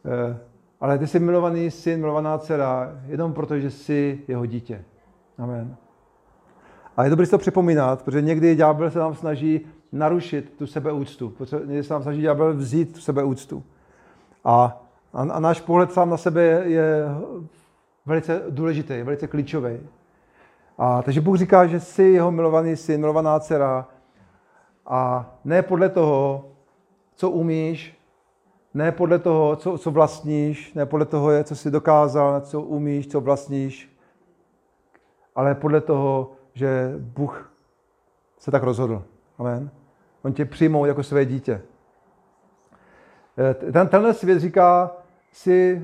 [0.05, 0.39] eh,
[0.81, 4.85] ale ty jsi milovaný syn, milovaná dcera, jenom proto, že jsi jeho dítě.
[5.39, 5.77] Amen.
[6.99, 9.61] A je dobré si to připomínat, protože někdy ďábel se nám snaží
[9.93, 11.33] narušit tu sebeúctu.
[11.65, 13.63] Někdy se nám snaží ďábel vzít tu sebeúctu.
[14.45, 14.83] A,
[15.13, 17.05] a, a náš pohled sám na sebe je, je
[18.07, 19.79] velice důležitý, velice klíčový.
[20.79, 23.87] A, takže Bůh říká, že jsi jeho milovaný syn, milovaná dcera
[24.87, 26.45] a ne podle toho,
[27.15, 27.99] co umíš,
[28.75, 33.21] ne podle toho, co, co vlastníš, ne podle toho, co jsi dokázal, co umíš, co
[33.21, 33.91] vlastníš,
[35.35, 37.53] ale podle toho, že Bůh
[38.39, 39.05] se tak rozhodl.
[39.39, 39.71] Amen.
[40.23, 41.63] On tě přijmou jako své dítě.
[43.39, 44.91] Eh, ten, tenhle svět říká,
[45.33, 45.83] si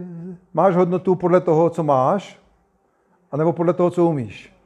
[0.55, 2.43] máš hodnotu podle toho, co máš,
[3.33, 4.57] anebo podle toho, co umíš.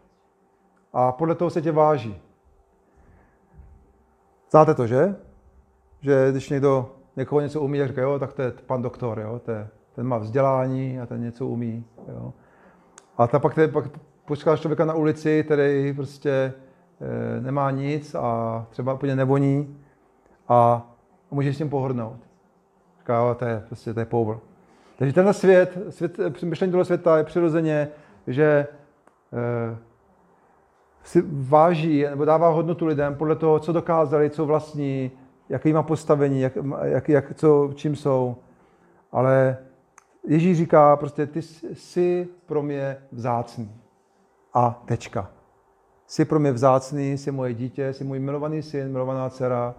[0.93, 2.21] A podle toho se tě váží.
[4.51, 5.17] Znáte to, že?
[6.01, 9.39] Že když někdo někoho něco umí, tak říká, jo, tak to je pan doktor, jo,
[9.45, 11.85] to je, ten má vzdělání a ten něco umí.
[12.09, 12.33] Jo.
[13.17, 13.85] A ta pak, te, pak
[14.29, 19.79] potkáš člověka na ulici, který prostě e, nemá nic a třeba úplně nevoní
[20.49, 20.91] a
[21.31, 22.17] můžeš s tím pohodnout.
[22.99, 24.39] Říká, to je prostě to je power.
[24.99, 27.89] Takže tenhle svět, svět myšlení tohle světa je přirozeně,
[28.27, 29.77] že e,
[31.03, 35.11] si váží nebo dává hodnotu lidem podle toho, co dokázali, co vlastní,
[35.49, 38.37] jaký má postavení, jak, jak, jak, co, čím jsou.
[39.13, 39.57] Ale
[40.27, 43.88] Ježíš říká prostě, ty jsi pro mě vzácný
[44.55, 45.31] a tečka.
[46.07, 49.75] Jsi pro mě vzácný, jsi moje dítě, jsi můj milovaný syn, milovaná dcera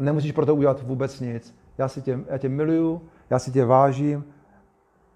[0.00, 1.54] nemusíš pro to udělat vůbec nic.
[1.78, 4.24] Já, si tě, já tě miluju, já si tě vážím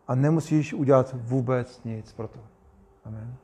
[0.09, 2.39] a nemusíš udělat vůbec nic pro to.
[3.05, 3.35] Amen.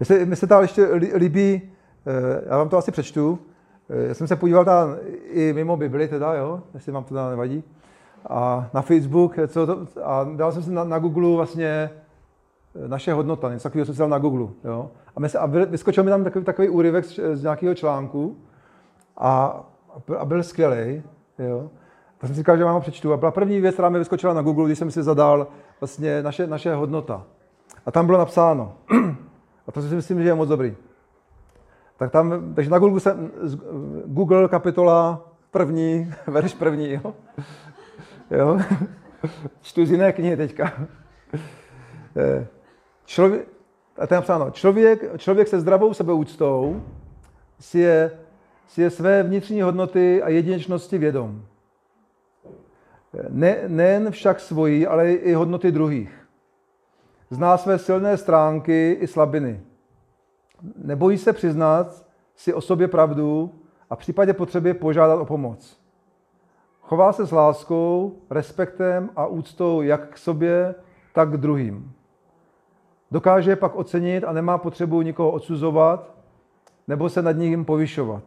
[0.00, 1.72] Mně se, mně se ještě líbí,
[2.06, 3.38] eh, já vám to asi přečtu,
[3.88, 7.64] eh, já jsem se podíval tam i mimo Bibli teda, jo, jestli vám to nevadí,
[8.26, 11.90] a na Facebook, co to, a dal jsem si na, na Google vlastně
[12.86, 14.48] naše hodnota, něco takového jsem na Google.
[14.64, 14.90] Jo?
[15.16, 18.36] A, my se, a vyskočil mi tam takový, takový úryvek z, z nějakého článku
[19.16, 19.64] a,
[20.18, 21.02] a byl skvělý.
[21.38, 21.70] Jo?
[22.18, 23.12] Tak jsem si říkal, že vám ho přečtu.
[23.12, 25.46] A byla první věc, která mi vyskočila na Google, když jsem si zadal
[25.80, 27.24] vlastně naše, naše hodnota.
[27.86, 28.72] A tam bylo napsáno,
[29.66, 30.76] a to si myslím, že je moc dobrý.
[31.96, 33.30] Tak tam, takže na Google, jsem,
[34.06, 37.14] Google kapitola první, verš první, jo?
[38.30, 38.58] jo?
[39.62, 40.72] Čtu z jiné knihy teďka.
[43.06, 43.48] Člověk,
[43.98, 46.82] a je napsáno, člověk, člověk se zdravou sebeúctou
[47.60, 48.18] si je,
[48.68, 51.42] si je své vnitřní hodnoty a jedinečnosti vědom.
[53.28, 56.26] Ne, nejen však svojí, ale i hodnoty druhých.
[57.30, 59.60] Zná své silné stránky i slabiny.
[60.76, 62.04] Nebojí se přiznat
[62.36, 63.54] si o sobě pravdu
[63.90, 65.80] a v případě potřeby požádat o pomoc.
[66.80, 70.74] Chová se s láskou, respektem a úctou jak k sobě,
[71.12, 71.92] tak k druhým.
[73.14, 76.14] Dokáže je pak ocenit a nemá potřebu nikoho odsuzovat
[76.88, 78.22] nebo se nad ním povyšovat.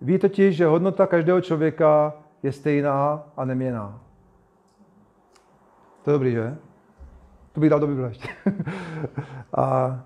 [0.00, 4.00] Ví totiž, že hodnota každého člověka je stejná a neměná.
[6.02, 6.56] To je dobrý, že?
[7.52, 8.28] To bych dal do Bible ještě.
[9.54, 10.00] a,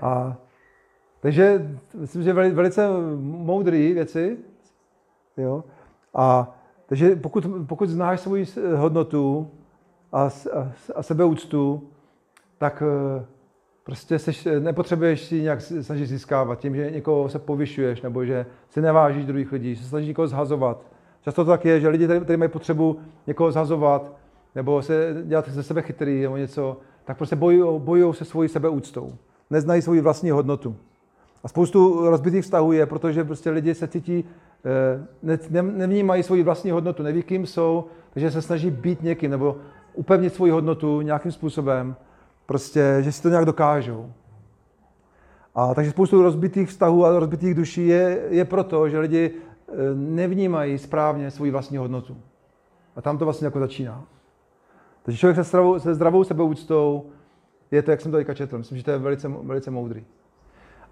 [0.00, 0.36] a,
[1.20, 2.88] takže myslím, že velice
[3.20, 4.38] moudrý věci.
[5.36, 5.64] Jo?
[6.14, 6.54] A,
[6.86, 9.50] takže pokud, pokud znáš svoji hodnotu
[10.12, 10.30] a, a,
[10.94, 11.91] a sebeúctu,
[12.62, 13.24] tak eh,
[13.84, 18.80] prostě seš, nepotřebuješ si nějak snažit získávat tím, že někoho se povyšuješ nebo že si
[18.80, 20.86] nevážíš druhých lidí, že se snažíš někoho zhazovat.
[21.22, 24.12] Často to tak je, že lidi, kteří mají potřebu někoho zhazovat
[24.54, 29.12] nebo se dělat ze sebe chytrý nebo něco, tak prostě bojují, bojují se svojí sebeúctou.
[29.50, 30.76] Neznají svoji vlastní hodnotu.
[31.44, 34.24] A spoustu rozbitých vztahů je, protože prostě lidi se cítí,
[34.64, 39.30] eh, ne, ne, nevnímají svoji vlastní hodnotu, neví, kým jsou, takže se snaží být někým
[39.30, 39.56] nebo
[39.94, 41.96] upevnit svoji hodnotu nějakým způsobem,
[42.46, 44.12] prostě, že si to nějak dokážou.
[45.54, 50.78] A takže spoustu rozbitých vztahů a rozbitých duší je, je proto, že lidi eh, nevnímají
[50.78, 52.16] správně svoji vlastní hodnotu.
[52.96, 54.04] A tam to vlastně jako začíná.
[55.02, 57.06] Takže člověk se zdravou, se zdravou sebeúctou
[57.70, 58.58] je to, jak jsem to teďka četl.
[58.58, 60.04] Myslím, že to je velice, velice moudrý.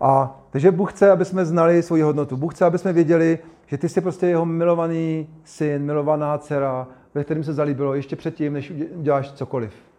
[0.01, 2.37] A takže Bůh chce, aby jsme znali svoji hodnotu.
[2.37, 7.25] Bůh chce, aby jsme věděli, že ty jsi prostě jeho milovaný syn, milovaná dcera, ve
[7.25, 9.89] kterým se zalíbilo ještě předtím, než děláš cokoliv.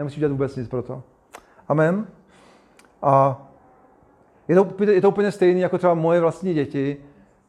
[0.00, 1.02] Nemusíš dělat vůbec nic pro to.
[1.68, 2.06] Amen.
[3.02, 3.42] A
[4.48, 6.96] je to, je to úplně stejné jako třeba moje vlastní děti.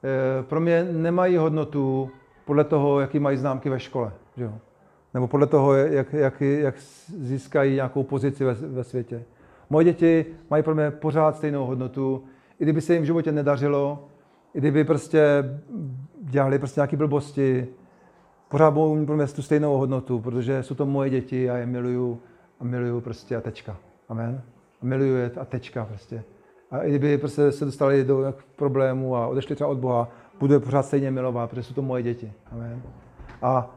[0.03, 2.11] Eh, pro mě nemají hodnotu
[2.45, 4.11] podle toho, jaký mají známky ve škole.
[4.37, 4.53] Že jo?
[5.13, 6.75] Nebo podle toho, jak, jak, jak
[7.17, 9.23] získají nějakou pozici ve, ve světě.
[9.69, 12.23] Moje děti mají pro mě pořád stejnou hodnotu.
[12.59, 14.07] I kdyby se jim v životě nedařilo,
[14.53, 15.43] i kdyby prostě
[16.21, 17.67] dělali prostě nějaké blbosti,
[18.49, 21.65] pořád budou mít pro mě tu stejnou hodnotu, protože jsou to moje děti a je
[21.65, 22.21] miluju
[22.61, 23.77] a miluju prostě a tečka.
[24.09, 24.41] Amen.
[24.81, 26.23] A miluju je a tečka prostě.
[26.71, 30.07] A i kdyby prostě se dostali do problému a odešli třeba od Boha,
[30.39, 32.33] budu je pořád stejně milovat, protože jsou to moje děti.
[32.51, 32.81] Amen.
[33.41, 33.75] A,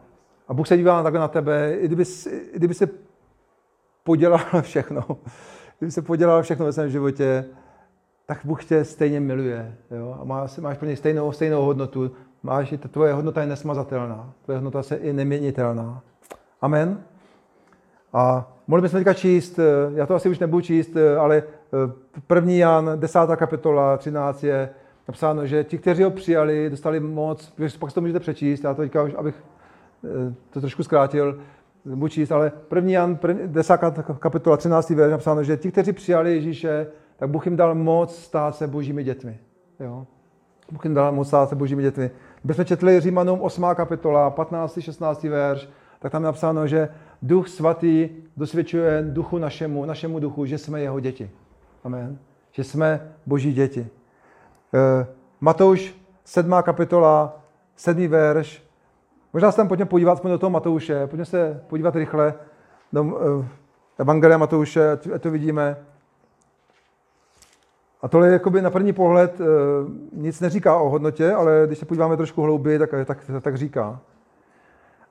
[0.48, 2.04] a Bůh se dívá takhle na tebe, i kdyby,
[2.52, 2.88] i kdyby se
[4.04, 5.04] podělal všechno,
[5.78, 7.44] kdyby se podělal všechno ve svém životě,
[8.26, 9.76] tak Bůh tě stejně miluje.
[9.90, 10.18] Jo?
[10.20, 12.10] A máš, máš pro něj stejnou, stejnou hodnotu.
[12.42, 14.32] Máš, tvoje hodnota je nesmazatelná.
[14.44, 16.02] Tvoje hodnota je neměnitelná.
[16.60, 17.02] Amen.
[18.12, 19.62] A mohli bychom teďka číst, eh,
[19.94, 21.92] já to asi už nebudu číst, eh, ale eh,
[22.26, 24.70] první Jan, desátá kapitola, 13 je
[25.08, 28.82] napsáno, že ti, kteří ho přijali, dostali moc, pak si to můžete přečíst, já to
[28.82, 29.34] teďka už, abych
[30.50, 31.38] to trošku zkrátil,
[31.84, 34.90] budu číst, ale první Jan, první, desátá kapitola, 13.
[34.90, 39.04] verš, napsáno, že ti, kteří přijali Ježíše, tak Bůh jim dal moc stát se božími
[39.04, 39.38] dětmi.
[39.80, 40.06] Jo?
[40.72, 42.10] Bůh jim dal moc stát se božími dětmi.
[42.52, 43.64] Jsme četli Římanům 8.
[43.74, 44.80] kapitola, 15.
[44.80, 45.24] 16.
[45.24, 46.88] verš, tak tam je napsáno, že
[47.24, 51.30] Duch svatý dosvědčuje duchu našemu, našemu duchu, že jsme jeho děti.
[51.84, 52.18] Amen.
[52.52, 53.80] Že jsme boží děti.
[54.74, 55.06] E,
[55.40, 56.54] Matouš 7.
[56.62, 57.40] kapitola,
[57.76, 58.08] 7.
[58.08, 58.64] verš.
[59.32, 61.06] Možná se tam pojďme podívat aspoň do toho Matouše.
[61.06, 62.34] Pojďme se podívat rychle
[62.92, 63.48] do e,
[63.98, 65.76] Evangelia Matouše, ať to vidíme.
[68.02, 69.44] A tohle jakoby na první pohled e,
[70.12, 74.00] nic neříká o hodnotě, ale když se podíváme trošku hlouběji, tak, tak, tak říká.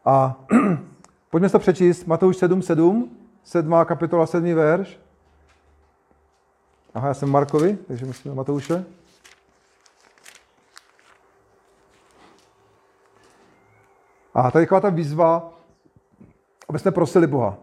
[0.06, 0.46] A
[1.34, 2.06] pojďme to přečíst.
[2.06, 3.08] Matouš 7.7,
[3.44, 3.76] 7.
[3.86, 4.54] kapitola, 7.
[4.56, 5.00] verš.
[6.94, 8.86] Aha, já jsem Markovi, takže myslím na Matouše.
[14.34, 15.54] A tady je ta výzva,
[16.70, 17.58] aby jsme prosili Boha.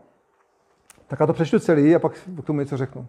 [1.07, 3.07] Tak já to přečtu celý a pak k tomu něco řeknu.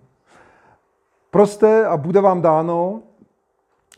[1.31, 3.03] Proste a bude vám dáno,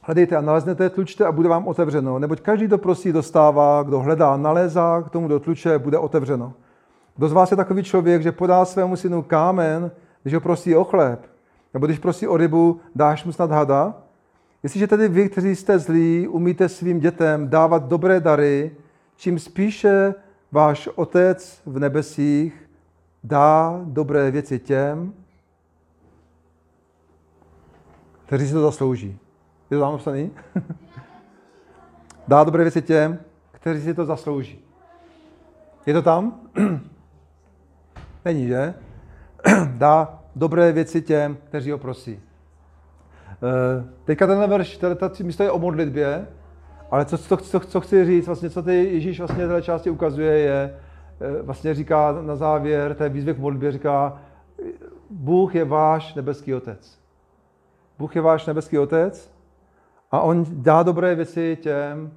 [0.04, 2.20] hledejte a naleznete, tlučte a bude vám otevřeno.
[2.20, 6.54] Neboť každý, kdo prosí, dostává, kdo hledá, nalézá, k tomu, kdo tluče, bude otevřeno.
[7.16, 9.92] Kdo z vás je takový člověk, že podá svému synu kámen,
[10.24, 11.26] když ho prosí o chléb?
[11.74, 13.94] Nebo když prosí o rybu, dáš mu snad hada?
[14.64, 18.72] Jestliže tedy vy, kteří jste zlí, umíte svým dětem dávat dobré dary,
[19.16, 20.16] čím spíše
[20.52, 22.70] váš Otec v nebesích
[23.24, 25.14] dá dobré věci těm,
[28.26, 29.20] kteří si to zaslouží.
[29.74, 30.32] Je to tam napsaný?
[32.28, 33.20] Dá dobré věci těm,
[33.52, 34.60] kteří si to zaslouží.
[35.86, 36.42] Je to tam?
[38.26, 38.74] Není, že?
[39.78, 42.20] Dá dobré věci těm, kteří ho prosí.
[42.20, 46.28] Eh, teďka tenhle verš, ta místo je o modlitbě,
[46.92, 50.40] ale co, co, co, co chci říct, vlastně, co ty Ježíš vlastně této části ukazuje,
[50.40, 50.76] je,
[51.22, 54.22] eh, vlastně říká na závěr té výzvy k modlitbě, říká,
[55.10, 57.00] Bůh je váš nebeský otec.
[58.00, 59.33] Bůh je váš nebeský otec
[60.14, 62.12] a on dá dobré věci těm,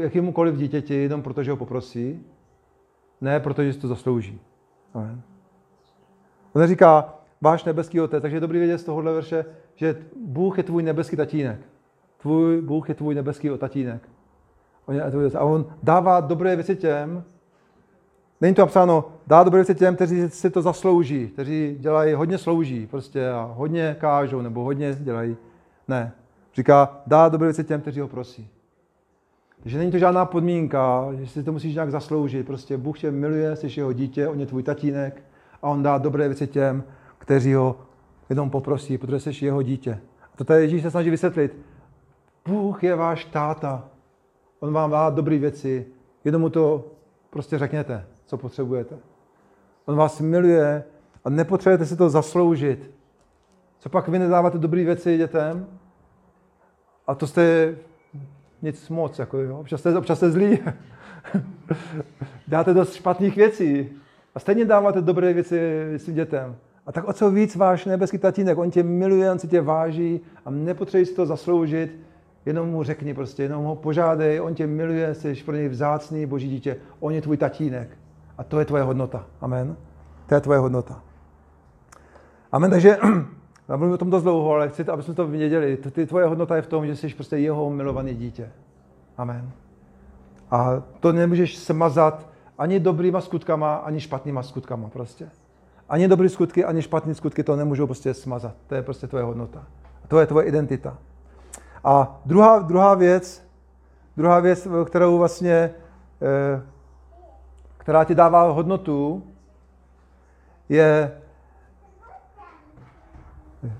[0.00, 2.24] jakýmukoliv dítěti, jenom protože ho poprosí,
[3.20, 4.40] ne protože si to zaslouží.
[4.94, 5.22] Amen.
[6.52, 9.44] On neříká, váš nebeský otec, takže je dobrý vědět z tohohle verše,
[9.74, 9.96] že
[10.26, 11.60] Bůh je tvůj nebeský tatínek.
[12.18, 14.08] Tvůj Bůh je tvůj nebeský tatínek.
[15.34, 17.24] A on dává dobré věci těm,
[18.40, 22.86] Není to napsáno, dá dobré věci těm, kteří si to zaslouží, kteří dělají, hodně slouží
[22.86, 25.36] prostě a hodně kážou nebo hodně dělají.
[25.88, 26.12] Ne.
[26.56, 28.48] Říká, dá dobré věci těm, kteří ho prosí.
[29.62, 32.46] Takže není to žádná podmínka, že si to musíš nějak zasloužit.
[32.46, 35.22] Prostě Bůh tě miluje, jsi jeho dítě, on je tvůj tatínek
[35.62, 36.84] a on dá dobré věci těm,
[37.18, 37.76] kteří ho
[38.30, 39.98] jenom poprosí, protože jsi jeho dítě.
[40.34, 41.56] A to tady Ježíš se snaží vysvětlit.
[42.48, 43.88] Bůh je váš táta.
[44.60, 45.86] On vám dá dobré věci.
[46.24, 46.84] Jenom mu to
[47.30, 48.98] prostě řekněte, co potřebujete.
[49.84, 50.84] On vás miluje
[51.24, 52.90] a nepotřebujete si to zasloužit.
[53.78, 55.66] Co pak vy nedáváte dobré věci dětem?
[57.06, 57.74] A to jste
[58.62, 59.58] nic moc, jako jo.
[59.58, 60.58] Občas jste, občas jste zlí.
[62.48, 63.88] Dáte dost špatných věcí.
[64.34, 65.58] A stejně dáváte dobré věci
[65.96, 66.56] svým dětem.
[66.86, 70.20] A tak o co víc váš nebeský tatínek, on tě miluje, on si tě váží
[70.44, 72.00] a nepotřebuje si to zasloužit,
[72.46, 76.48] jenom mu řekni prostě, jenom ho požádej, on tě miluje, jsi pro něj vzácný boží
[76.48, 77.88] dítě, on je tvůj tatínek.
[78.38, 79.26] A to je tvoje hodnota.
[79.40, 79.76] Amen.
[80.26, 81.02] To je tvoje hodnota.
[82.52, 82.98] Amen, takže
[83.68, 85.76] já mluvím o tom dost dlouho, ale chci, aby jsme to věděli.
[85.76, 88.50] Ty, tvoje hodnota je v tom, že jsi prostě jeho milovaný dítě.
[89.16, 89.50] Amen.
[90.50, 95.28] A to nemůžeš smazat ani dobrýma skutkama, ani špatnýma skutkama prostě.
[95.88, 98.54] Ani dobrý skutky, ani špatné skutky to nemůžou prostě smazat.
[98.66, 99.66] To je prostě tvoje hodnota.
[100.04, 100.98] A to je tvoje identita.
[101.84, 103.48] A druhá, druhá věc,
[104.16, 105.74] druhá věc, kterou vlastně,
[106.22, 106.62] eh,
[107.78, 109.22] která ti dává hodnotu,
[110.68, 111.12] je,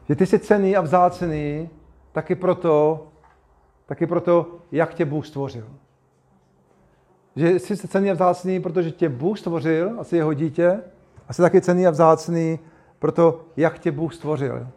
[0.09, 1.68] že ty jsi cený a vzácený
[2.12, 3.07] taky proto,
[3.87, 5.66] taky proto, jak tě Bůh stvořil.
[7.37, 10.80] Že jsi cený a vzácný, protože tě Bůh stvořil, asi jeho dítě,
[11.28, 12.59] a jsi taky cený a vzácný
[12.99, 14.68] proto, jak tě Bůh stvořil.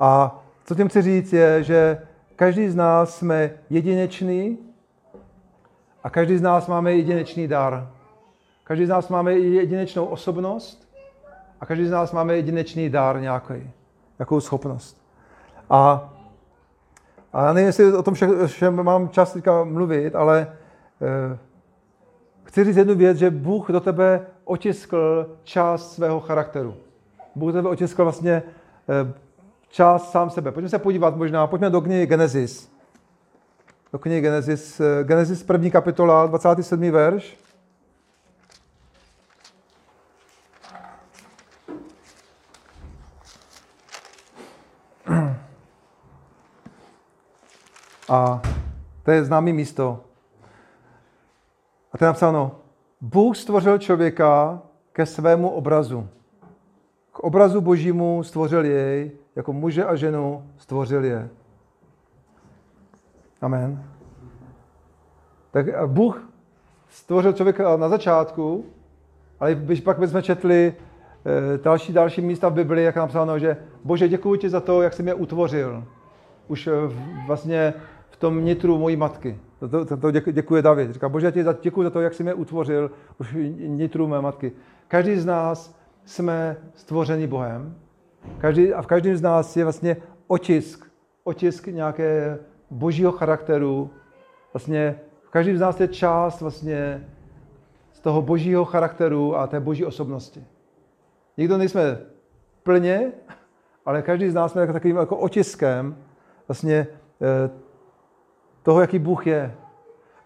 [0.00, 2.02] A co tím chci říct je, že
[2.36, 4.58] každý z nás jsme jedinečný
[6.04, 7.90] a každý z nás máme jedinečný dar.
[8.64, 10.88] Každý z nás máme jedinečnou osobnost
[11.60, 13.70] a každý z nás máme jedinečný dar nějaký,
[14.18, 15.02] nějakou schopnost.
[15.70, 16.12] A,
[17.32, 20.52] a já nevím, jestli o tom všem, všem mám čas teďka mluvit, ale
[21.02, 21.38] eh,
[22.44, 26.74] chci říct jednu věc, že Bůh do tebe otiskl část svého charakteru.
[27.34, 28.42] Bůh do tebe otiskl vlastně
[28.88, 29.12] eh,
[29.68, 30.52] část sám sebe.
[30.52, 32.72] Pojďme se podívat možná, pojďme do knihy Genesis.
[33.92, 36.90] Do knihy Genesis, eh, Genesis první kapitola, 27.
[36.90, 37.45] verš.
[48.08, 48.42] A
[49.02, 50.00] to je známé místo.
[51.92, 52.52] A to je napsáno,
[53.00, 56.08] Bůh stvořil člověka ke svému obrazu.
[57.12, 61.28] K obrazu božímu stvořil jej, jako muže a ženu stvořil je.
[63.40, 63.84] Amen.
[65.50, 66.28] Tak Bůh
[66.88, 68.64] stvořil člověka na začátku,
[69.40, 73.56] ale když pak bychom četli eh, další, další místa v Bibli, jak je napsáno, že
[73.84, 75.84] Bože, děkuji ti za to, jak jsi mě utvořil.
[76.48, 76.72] Už eh,
[77.26, 77.74] vlastně
[78.10, 79.38] v tom nitru mojí matky.
[79.58, 80.90] To, to, to děkuje David.
[80.90, 82.90] Říká, Bože, ti děkuji za to, jak jsi mě utvořil
[83.20, 83.34] v
[83.68, 84.52] nitru mé matky.
[84.88, 87.76] Každý z nás jsme stvořeni Bohem.
[88.38, 89.96] Každý, a v každém z nás je vlastně
[90.26, 90.90] otisk,
[91.24, 92.38] otisk nějaké
[92.70, 93.90] božího charakteru.
[94.52, 97.08] Vlastně v každém z nás je část vlastně
[97.92, 100.44] z toho božího charakteru a té boží osobnosti.
[101.36, 101.98] Nikdo nejsme
[102.62, 103.12] plně,
[103.86, 105.96] ale každý z nás jsme takovým jako otiskem
[106.48, 106.86] vlastně
[107.22, 107.50] eh,
[108.66, 109.54] toho, jaký Bůh je.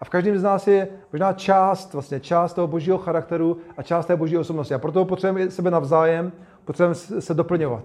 [0.01, 4.05] A v každém z nás je možná část, vlastně část toho božího charakteru a část
[4.05, 4.73] té boží osobnosti.
[4.73, 6.31] A proto potřebujeme sebe navzájem,
[6.65, 7.83] potřebujeme se doplňovat.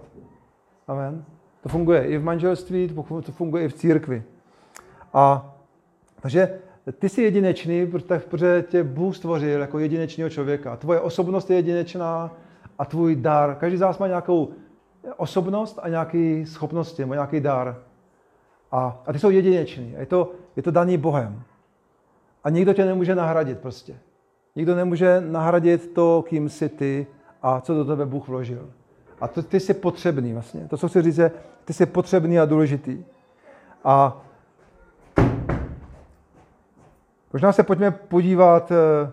[0.89, 1.25] Amen.
[1.61, 2.89] To funguje i v manželství,
[3.25, 4.23] to funguje i v církvi.
[5.13, 5.55] A
[6.21, 6.59] takže
[6.99, 10.77] ty jsi jedinečný, protože tě Bůh stvořil jako jedinečného člověka.
[10.77, 12.31] Tvoje osobnost je jedinečná
[12.79, 13.57] a tvůj dar.
[13.61, 14.49] Každý z nás má nějakou
[15.17, 17.77] osobnost a nějaké schopnosti, má nějaký dar.
[18.73, 19.95] A, a ty jsou jedineční.
[19.99, 21.43] je to, je to daný Bohem.
[22.45, 23.99] A nikdo tě nemůže nahradit prostě.
[24.57, 27.07] Nikdo nemůže nahradit to, kým jsi ty
[27.43, 28.71] a co do tebe Bůh vložil.
[29.21, 30.69] A to, ty jsi potřebný vlastně.
[30.69, 31.31] To, co chci říct, je,
[31.65, 33.05] ty jsi potřebný a důležitý.
[33.85, 34.23] A
[37.33, 39.13] možná se pojďme podívat, eh,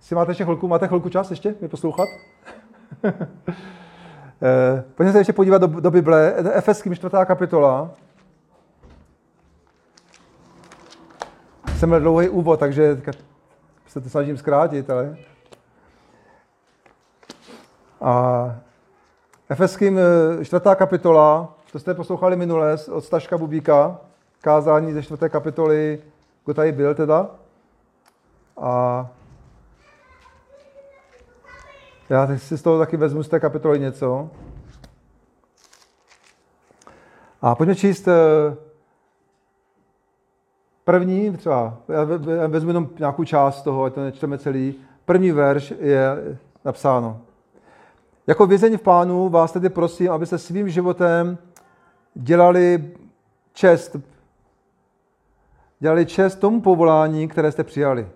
[0.00, 2.08] si máte ještě chvilku, máte chvilku čas ještě mě poslouchat?
[4.42, 7.16] Eh, pojďme se ještě podívat do, do Bible, Efeským 4.
[7.24, 7.90] kapitola.
[11.78, 13.02] Jsem měl dlouhý úvod, takže
[13.86, 15.16] se to snažím zkrátit, ale...
[18.00, 18.56] A
[19.48, 19.98] Efeským
[20.42, 20.62] 4.
[20.72, 24.00] Eh, kapitola, to jste poslouchali minule od Staška Bubíka,
[24.40, 25.30] kázání ze 4.
[25.30, 26.02] kapitoly,
[26.44, 27.30] kdo tady byl teda.
[28.60, 29.06] A
[32.10, 34.30] Já si z toho taky vezmu z té kapitoly něco.
[37.42, 38.67] A pojďme číst eh,
[40.88, 44.74] první, třeba, já vezmu jenom nějakou část toho, ať to nečteme celý.
[45.04, 46.16] První verš je
[46.64, 47.20] napsáno.
[48.26, 51.38] Jako vězení v pánu vás tedy prosím, abyste svým životem
[52.14, 52.90] dělali
[53.52, 53.96] čest,
[55.80, 58.08] dělali čest tomu povolání, které jste přijali.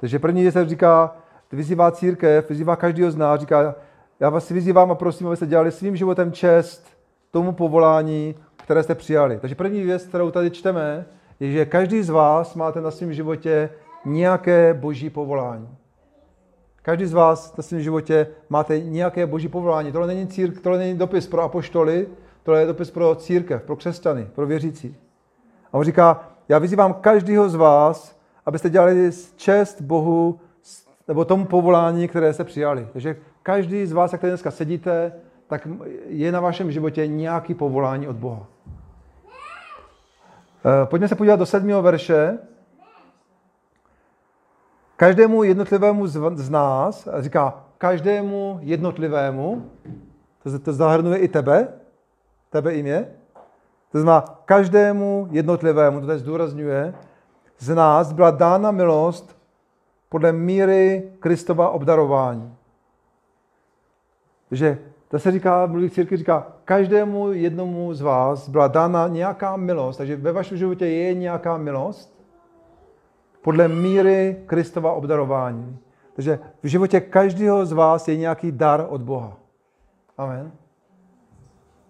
[0.00, 1.16] Takže první věc říká,
[1.52, 3.74] vyzývá církev, vyzývá každého z nás, říká,
[4.20, 6.86] já vás vyzývám a prosím, abyste dělali svým životem čest
[7.30, 8.34] tomu povolání,
[8.66, 9.38] které jste přijali.
[9.38, 11.06] Takže první věc, kterou tady čteme,
[11.40, 13.70] je, že každý z vás máte na svém životě
[14.04, 15.68] nějaké boží povolání.
[16.82, 19.92] Každý z vás na svém životě máte nějaké boží povolání.
[19.92, 22.08] Tohle není, círk, tohle není dopis pro apoštoly,
[22.42, 24.96] tohle je dopis pro církev, pro křesťany, pro věřící.
[25.72, 30.40] A on říká, já vyzývám každého z vás, abyste dělali čest Bohu
[31.08, 32.88] nebo tomu povolání, které jste přijali.
[32.92, 35.12] Takže každý z vás, jak tady dneska sedíte,
[35.46, 35.68] tak
[36.06, 38.55] je na vašem životě nějaký povolání od Boha.
[40.66, 42.38] Eh, pojďme se podívat do sedmého verše.
[44.96, 49.70] Každému jednotlivému z nás, říká každému jednotlivému,
[50.42, 51.68] to, to zahrnuje i tebe,
[52.50, 53.08] tebe i mě,
[53.92, 56.94] to znamená každému jednotlivému, to tady zdůrazňuje,
[57.58, 59.36] z nás byla dána milost
[60.08, 62.56] podle míry Kristova obdarování.
[64.48, 69.98] Takže to se říká, mluví církvi, říká, každému jednomu z vás byla dána nějaká milost,
[69.98, 72.16] takže ve vašem životě je nějaká milost
[73.42, 75.78] podle míry Kristova obdarování.
[76.14, 79.36] Takže v životě každého z vás je nějaký dar od Boha.
[80.18, 80.52] Amen.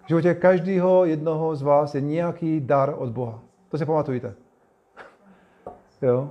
[0.05, 3.41] V životě každého jednoho z vás je nějaký dar od Boha.
[3.69, 4.35] To si pamatujte.
[6.03, 6.31] jo?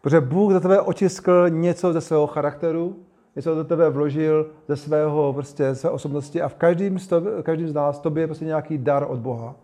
[0.00, 2.96] Protože Bůh do tebe otiskl něco ze svého charakteru,
[3.36, 6.96] něco do tebe vložil ze svého prostě, své osobnosti a v každém
[7.42, 9.54] každým z nás tobě je prostě nějaký dar od Boha,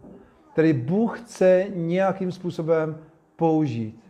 [0.52, 2.96] který Bůh chce nějakým způsobem
[3.36, 4.00] použít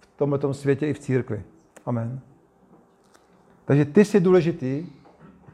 [0.00, 1.42] v tomto světě i v církvi.
[1.86, 2.20] Amen.
[3.64, 4.86] Takže ty jsi důležitý,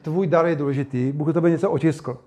[0.03, 2.19] tvůj dar je důležitý, Bůh do tebe něco otiskl.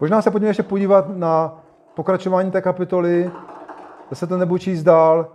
[0.00, 1.62] Možná se pojďme ještě podívat na
[1.94, 3.30] pokračování té kapitoly,
[4.10, 5.32] zase to nebudu číst dál,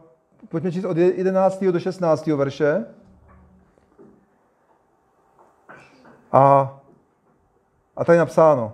[0.49, 1.63] pojďme číst od 11.
[1.63, 2.28] do 16.
[2.28, 2.86] verše.
[6.32, 6.76] A,
[7.96, 8.74] a tady napsáno,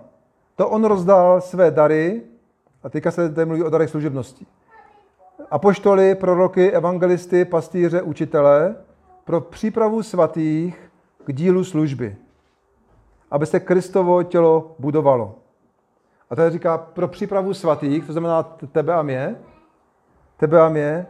[0.56, 2.22] to on rozdal své dary,
[2.82, 4.46] a teďka se tady mluví o darech služebnosti.
[5.50, 8.76] Apoštoly, proroky, evangelisty, pastýře, učitele,
[9.24, 10.92] pro přípravu svatých
[11.24, 12.16] k dílu služby,
[13.30, 15.34] aby se Kristovo tělo budovalo.
[16.30, 18.42] A tady říká pro přípravu svatých, to znamená
[18.72, 19.36] tebe a mě,
[20.36, 21.06] tebe a mě,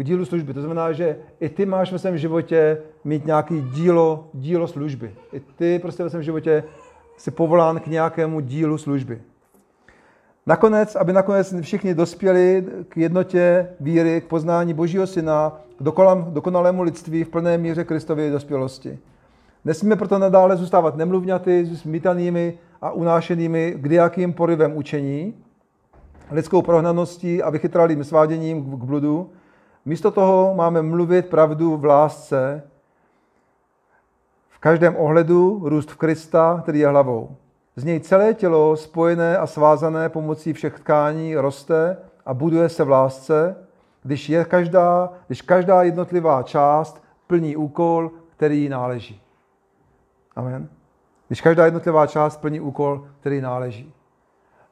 [0.00, 0.54] k dílu služby.
[0.54, 5.14] To znamená, že i ty máš ve svém životě mít nějaký dílo, dílo služby.
[5.32, 6.64] I ty prostě ve svém životě
[7.16, 9.20] jsi povolán k nějakému dílu služby.
[10.46, 15.82] Nakonec, aby nakonec všichni dospěli k jednotě víry, k poznání Božího Syna, k
[16.32, 18.98] dokonalému lidství v plné míře Kristově dospělosti.
[19.64, 25.34] Nesmíme proto nadále zůstávat nemluvňaty, smítanými a unášenými kdejakým porivem učení,
[26.30, 29.30] lidskou prohnaností a vychytralým sváděním k bludu,
[29.84, 32.62] Místo toho máme mluvit pravdu v lásce,
[34.48, 37.36] v každém ohledu růst v Krista, který je hlavou.
[37.76, 42.88] Z něj celé tělo, spojené a svázané pomocí všech tkání, roste a buduje se v
[42.88, 43.56] lásce,
[44.02, 49.20] když, je každá, když každá jednotlivá část plní úkol, který jí náleží.
[50.36, 50.68] Amen.
[51.28, 53.92] Když každá jednotlivá část plní úkol, který náleží.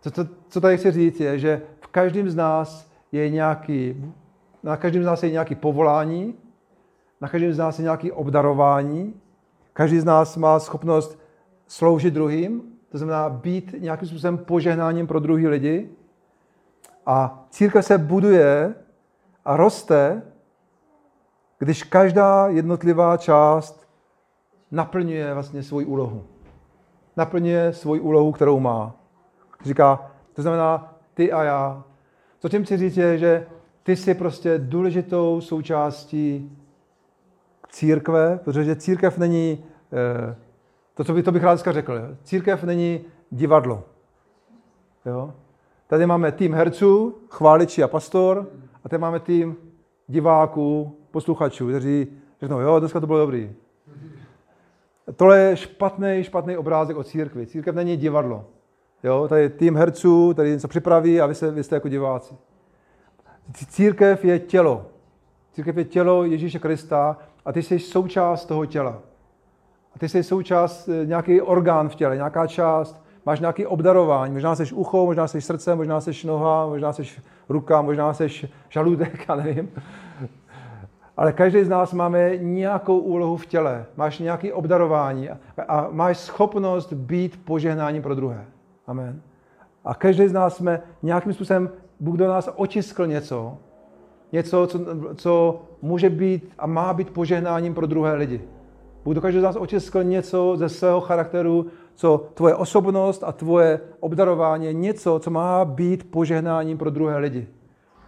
[0.00, 4.12] Co, co, co tady chci říct je, že v každém z nás je nějaký
[4.62, 6.34] na každém z nás je nějaké povolání,
[7.20, 9.14] na každém z nás je nějaké obdarování,
[9.72, 11.18] každý z nás má schopnost
[11.66, 15.90] sloužit druhým, to znamená být nějakým způsobem požehnáním pro druhý lidi.
[17.06, 18.74] A církev se buduje
[19.44, 20.22] a roste,
[21.58, 23.88] když každá jednotlivá část
[24.70, 26.24] naplňuje vlastně svoji úlohu.
[27.16, 28.94] Naplňuje svoji úlohu, kterou má.
[29.64, 31.84] Říká, to znamená ty a já.
[32.38, 33.46] Co tím chci říct je, že
[33.88, 36.56] ty jsi prostě důležitou součástí
[37.68, 40.36] církve, protože církev není, eh,
[40.94, 43.84] to, co by, to bych rád řekl, církev není divadlo.
[45.06, 45.34] Jo?
[45.86, 48.46] Tady máme tým herců, chváliči a pastor,
[48.84, 49.56] a tady máme tým
[50.06, 52.06] diváků, posluchačů, kteří
[52.40, 53.52] řeknou, jo, dneska to bylo dobrý.
[55.16, 57.46] Tohle je špatný, špatný obrázek o církvi.
[57.46, 58.44] Církev není divadlo.
[59.04, 62.34] Jo, tady je tým herců, tady něco připraví a vy, se, vy jste jako diváci.
[63.52, 64.86] Církev je tělo.
[65.52, 68.98] Církev je tělo Ježíše Krista a ty jsi součást toho těla.
[69.94, 74.32] A ty jsi součást, eh, nějaký orgán v těle, nějaká část, máš nějaké obdarování.
[74.32, 77.02] Možná jsi ucho, možná jsi srdce, možná jsi noha, možná jsi
[77.48, 78.28] ruka, možná jsi
[78.68, 79.70] žaludek, já nevím.
[81.16, 83.86] Ale každý z nás máme nějakou úlohu v těle.
[83.96, 85.28] Máš nějaké obdarování
[85.68, 88.44] a máš schopnost být požehnáním pro druhé.
[88.86, 89.22] Amen.
[89.84, 91.70] A každý z nás jsme nějakým způsobem,
[92.00, 93.56] Bůh do nás očiskl něco,
[94.32, 94.78] něco, co,
[95.14, 98.40] co může být a má být požehnáním pro druhé lidi.
[99.04, 103.80] Bůh do každého z nás očiskl něco ze svého charakteru, co tvoje osobnost a tvoje
[104.00, 107.48] obdarování je něco, co má být požehnáním pro druhé lidi.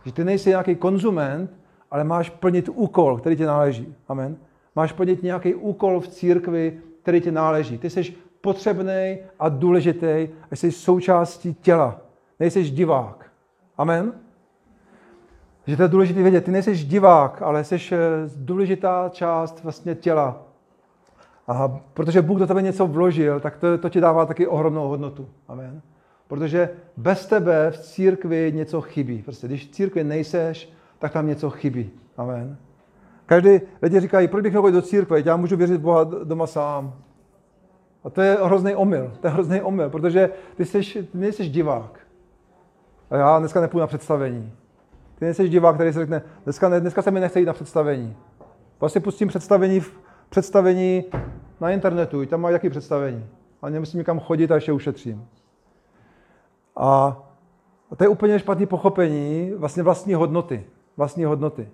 [0.04, 1.50] Že ty nejsi nějaký konzument,
[1.90, 3.94] ale máš plnit úkol, který ti náleží.
[4.08, 4.36] Amen.
[4.76, 7.78] Máš plnit nějaký úkol v církvi, který ti náleží.
[7.78, 12.00] Ty jsi potřebný a důležitý a jsi součástí těla.
[12.40, 13.29] Nejsi divák.
[13.80, 14.12] Amen.
[15.66, 16.44] Že to je důležité vědět.
[16.44, 17.96] Ty nejsi divák, ale jsi eh,
[18.36, 20.42] důležitá část vlastně těla.
[21.48, 25.28] A protože Bůh do tebe něco vložil, tak to, to ti dává taky ohromnou hodnotu.
[25.48, 25.82] Amen.
[26.28, 29.22] Protože bez tebe v církvi něco chybí.
[29.22, 31.90] Prostě když v církvi nejseš, tak tam něco chybí.
[32.16, 32.56] Amen.
[33.26, 36.94] Každý lidi říkají, proč bych měl do církve, já můžu věřit v Boha doma sám.
[38.04, 39.12] A to je hrozný omyl.
[39.20, 42.09] To je hrozný omyl, protože ty, jsi, ty nejsi divák.
[43.10, 44.52] A já dneska nepůjdu na představení.
[45.18, 48.16] Ty nejsi divák, který si řekne, dneska, ne, dneska se mi nechce jít na představení.
[48.80, 49.92] Vlastně pustím představení, v,
[50.28, 51.04] představení
[51.60, 53.26] na internetu, tam mají jaký představení.
[53.62, 55.28] A nemusím nikam chodit a ještě ušetřím.
[56.76, 57.16] A,
[57.90, 60.64] a to je úplně špatné pochopení vlastně vlastní hodnoty.
[60.96, 61.68] Vlastní hodnoty.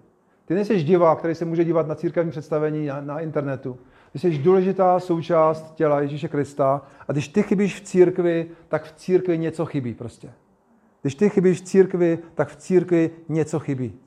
[0.44, 3.78] Ty nejsi divák, který se může dívat na církevní představení na, na internetu.
[4.12, 8.92] Ty jsi důležitá součást těla Ježíše Krista a když ty chybíš v církvi, tak v
[8.92, 10.32] církvi něco chybí prostě.
[11.06, 13.98] Když ty chybíš v církvi, tak v církvi něco chybí.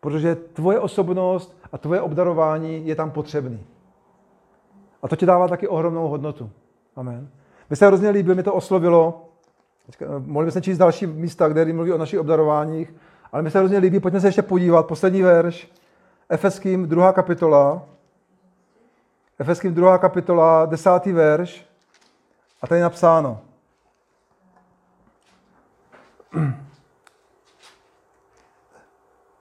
[0.00, 3.66] Protože tvoje osobnost a tvoje obdarování je tam potřebný.
[5.02, 6.50] A to ti dává taky ohromnou hodnotu.
[6.96, 7.28] Amen.
[7.68, 9.28] Mně se hrozně líbí, mi to oslovilo.
[10.18, 12.94] Mohli bychom číst další místa, kde mluví o našich obdarováních,
[13.32, 14.86] ale mi se hrozně líbí, pojďme se ještě podívat.
[14.86, 15.72] Poslední verš,
[16.28, 17.82] Efeským, druhá kapitola.
[19.38, 21.66] Efeským, druhá kapitola, desátý verš.
[22.62, 23.49] A tady je napsáno.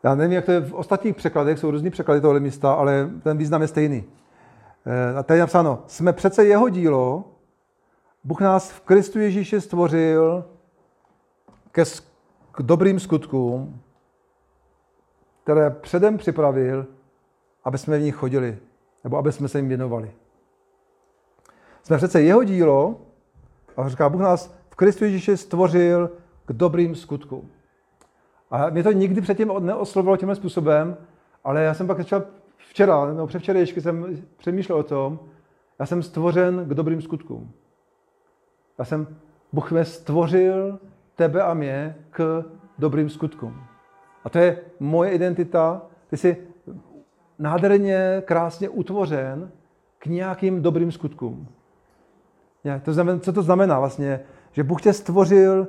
[0.03, 3.37] Já nevím, jak to je v ostatních překladech, jsou různý překlady tohle místa, ale ten
[3.37, 4.03] význam je stejný.
[4.85, 7.23] Eh, a tady je napsáno, jsme přece jeho dílo,
[8.23, 10.45] Bůh nás v Kristu Ježíši stvořil
[11.71, 11.83] ke,
[12.51, 13.81] k dobrým skutkům,
[15.43, 16.87] které předem připravil,
[17.63, 18.57] aby jsme v nich chodili,
[19.03, 20.11] nebo aby jsme se jim věnovali.
[21.83, 23.01] Jsme přece jeho dílo,
[23.77, 26.09] a říká, Bůh nás v Kristu Ježíši stvořil
[26.49, 27.49] k dobrým skutkům.
[28.51, 30.97] A mě to nikdy předtím neoslovilo tímhle způsobem,
[31.43, 32.23] ale já jsem pak začal
[32.57, 35.19] včera, no předvčerejšky jsem přemýšlel o tom,
[35.79, 37.51] já jsem stvořen k dobrým skutkům.
[38.79, 39.07] Já jsem,
[39.53, 40.79] Bůh mě stvořil
[41.15, 42.45] tebe a mě k
[42.79, 43.63] dobrým skutkům.
[44.23, 45.81] A to je moje identita.
[46.07, 46.37] Ty jsi
[47.39, 49.51] nádherně, krásně utvořen
[49.99, 51.47] k nějakým dobrým skutkům.
[52.83, 54.19] To znamená, co to znamená vlastně?
[54.51, 55.67] Že Bůh tě stvořil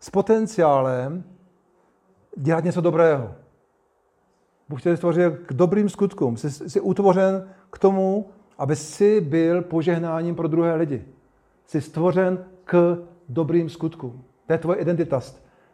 [0.00, 1.24] s potenciálem
[2.36, 3.34] dělat něco dobrého.
[4.68, 6.36] Bůh tě stvořil k dobrým skutkům.
[6.36, 11.04] Jsi, jsi utvořen k tomu, aby jsi byl požehnáním pro druhé lidi.
[11.66, 12.98] Jsi stvořen k
[13.28, 14.24] dobrým skutkům.
[14.46, 15.20] To je tvoje identita.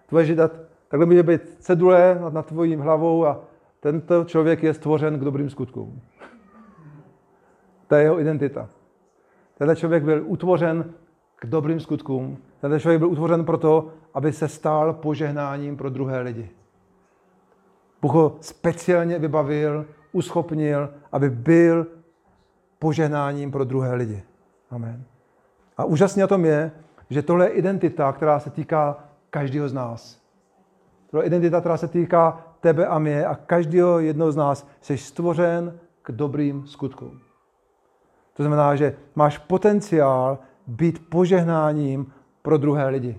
[0.06, 3.44] Tvoje židat, takhle může být cedule nad, nad tvojí hlavou a
[3.80, 6.00] tento člověk je stvořen k dobrým skutkům.
[7.86, 8.68] To je jeho identita.
[9.58, 10.92] Tenhle člověk byl utvořen
[11.36, 12.38] k dobrým skutkům.
[12.60, 16.50] Tenhle člověk byl utvořen proto, aby se stal požehnáním pro druhé lidi.
[18.02, 21.86] Bůh ho speciálně vybavil, uschopnil, aby byl
[22.78, 24.22] požehnáním pro druhé lidi.
[24.70, 25.04] Amen.
[25.76, 26.72] A úžasně na tom je,
[27.10, 28.96] že tohle je identita, která se týká
[29.30, 30.20] každého z nás.
[31.10, 34.68] Tohle je identita, která se týká tebe a mě a každého jednoho z nás.
[34.80, 37.20] Jsi stvořen k dobrým skutkům.
[38.34, 42.12] To znamená, že máš potenciál být požehnáním
[42.46, 43.18] pro druhé lidi.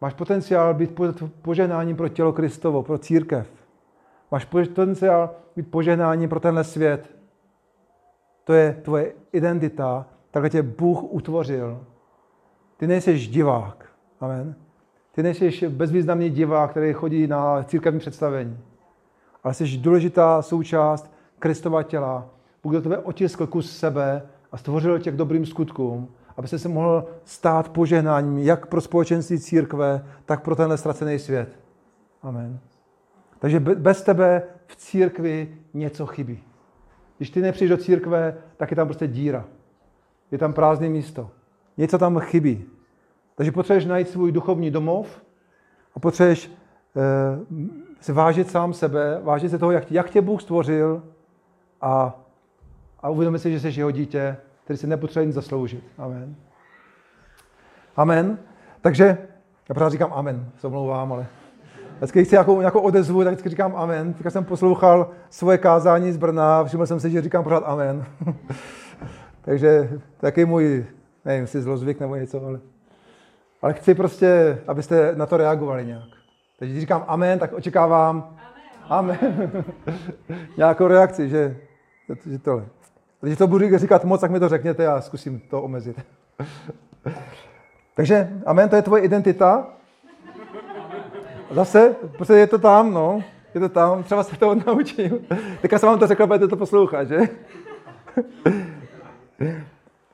[0.00, 1.00] Máš potenciál být
[1.42, 3.50] požehnáním pro tělo Kristovo, pro církev.
[4.30, 7.10] Máš potenciál být požehnáním pro tenhle svět.
[8.44, 11.80] To je tvoje identita, takhle tě Bůh utvořil.
[12.76, 13.86] Ty nejsi divák.
[14.20, 14.54] Amen.
[15.12, 18.58] Ty nejsi bezvýznamný divák, který chodí na církevní představení.
[19.44, 22.26] Ale jsi důležitá součást Kristova těla.
[22.62, 27.04] Bůh do tebe otiskl kus sebe a stvořil tě k dobrým skutkům aby se mohl
[27.24, 31.58] stát požehnáním jak pro společenství církve, tak pro tenhle ztracený svět.
[32.22, 32.58] Amen.
[33.38, 36.42] Takže bez tebe v církvi něco chybí.
[37.16, 39.44] Když ty nepřijdeš do církve, tak je tam prostě díra.
[40.30, 41.30] Je tam prázdné místo.
[41.76, 42.64] Něco tam chybí.
[43.34, 45.22] Takže potřebuješ najít svůj duchovní domov
[45.94, 46.50] a potřebuješ
[48.06, 51.02] eh, vážit sám sebe, vážit se toho, jak, jak tě Bůh stvořil
[51.80, 52.20] a,
[53.00, 55.84] a uvědomit si, že jsi jeho dítě, který si nepotřebuje nic zasloužit.
[55.98, 56.36] Amen.
[57.96, 58.38] Amen.
[58.80, 59.18] Takže,
[59.68, 61.26] já pořád říkám amen, se omlouvám, ale
[61.96, 64.12] vždycky, když si nějakou, nějakou odezvu, tak vždycky říkám amen.
[64.12, 68.04] Teďka jsem poslouchal svoje kázání z Brna, všiml jsem si, že říkám pořád amen.
[69.42, 69.90] Takže
[70.20, 70.86] taky můj,
[71.24, 72.60] nevím, jestli zlozvyk nebo něco, ale,
[73.62, 76.08] ale chci prostě, abyste na to reagovali nějak.
[76.58, 78.36] Takže když říkám amen, tak očekávám
[78.88, 79.18] amen.
[79.20, 79.64] amen.
[80.56, 81.56] Nějakou reakci, že,
[82.30, 82.64] že tohle.
[83.24, 86.00] Když to budu říkat moc, tak mi to řekněte a zkusím to omezit.
[87.96, 89.66] Takže amen, to je tvoje identita.
[91.50, 93.22] Zase, prostě je to tam, no.
[93.54, 95.26] Je to tam, třeba se to naučím.
[95.60, 97.18] Teďka jsem vám to řekl, budete to poslouchat, že?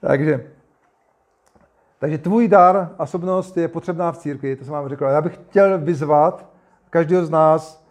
[0.01, 0.47] takže,
[1.99, 5.05] takže tvůj dar, osobnost je potřebná v církvi, to jsem vám řekl.
[5.05, 6.47] Já bych chtěl vyzvat
[6.91, 7.85] každého z nás,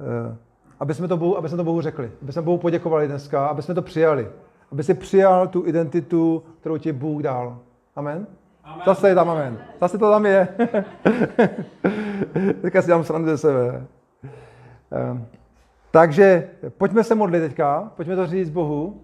[0.00, 0.36] eh,
[0.80, 3.62] aby jsme to Bohu, aby jsme to Bohu řekli, aby jsme Bohu poděkovali dneska, aby
[3.62, 4.28] jsme to přijali,
[4.72, 7.58] aby si přijal tu identitu, kterou ti Bůh dal.
[7.96, 8.26] Amen?
[8.64, 8.82] amen.
[8.86, 9.58] Zase je tam amen.
[9.80, 10.48] Zase to tam je.
[12.62, 13.86] teďka si dám srandu ze sebe.
[14.92, 15.20] Eh,
[15.90, 16.48] takže
[16.78, 19.00] pojďme se modlit teďka, pojďme to říct Bohu.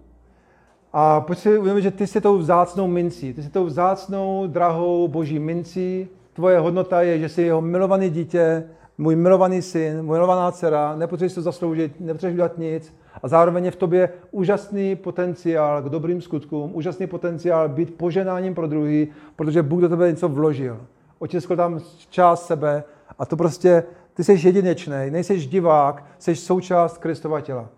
[0.93, 5.09] A pojď si uvědomit, že ty jsi tou vzácnou mincí, ty jsi tou vzácnou, drahou
[5.09, 6.09] boží mincí.
[6.33, 8.65] Tvoje hodnota je, že jsi jeho milovaný dítě,
[8.99, 12.95] můj milovaný syn, můj milovaná dcera, nepotřebuješ to zasloužit, nepotřebuješ udělat nic.
[13.23, 18.67] A zároveň je v tobě úžasný potenciál k dobrým skutkům, úžasný potenciál být poženáním pro
[18.67, 20.81] druhý, protože Bůh do tebe něco vložil.
[21.19, 22.85] Otiskl tam část sebe
[23.19, 27.69] a to prostě, ty jsi jedinečný, nejsi divák, jsi součást Kristova těla.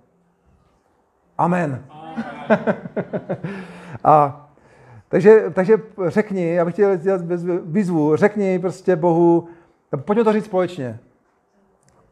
[1.38, 1.84] Amen.
[4.04, 4.46] a
[5.08, 5.76] takže, takže
[6.06, 7.20] řekni, já bych chtěl dělat
[7.64, 9.48] výzvu, řekni prostě Bohu,
[10.04, 10.98] pojďme to říct společně.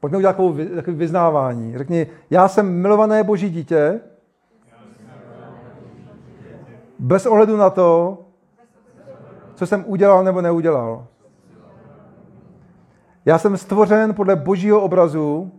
[0.01, 0.37] Pojďme udělat
[0.75, 1.79] takové vyznávání.
[1.79, 4.01] Řekni, já jsem milované boží dítě,
[6.99, 8.19] bez ohledu na to,
[9.55, 11.07] co jsem udělal nebo neudělal.
[13.25, 15.53] Já jsem stvořen podle božího obrazu,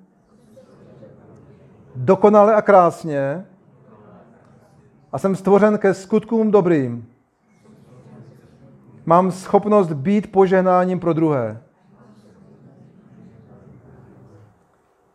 [1.95, 3.45] dokonale a krásně,
[5.11, 7.09] a jsem stvořen ke skutkům dobrým.
[9.05, 11.61] Mám schopnost být požehnáním pro druhé.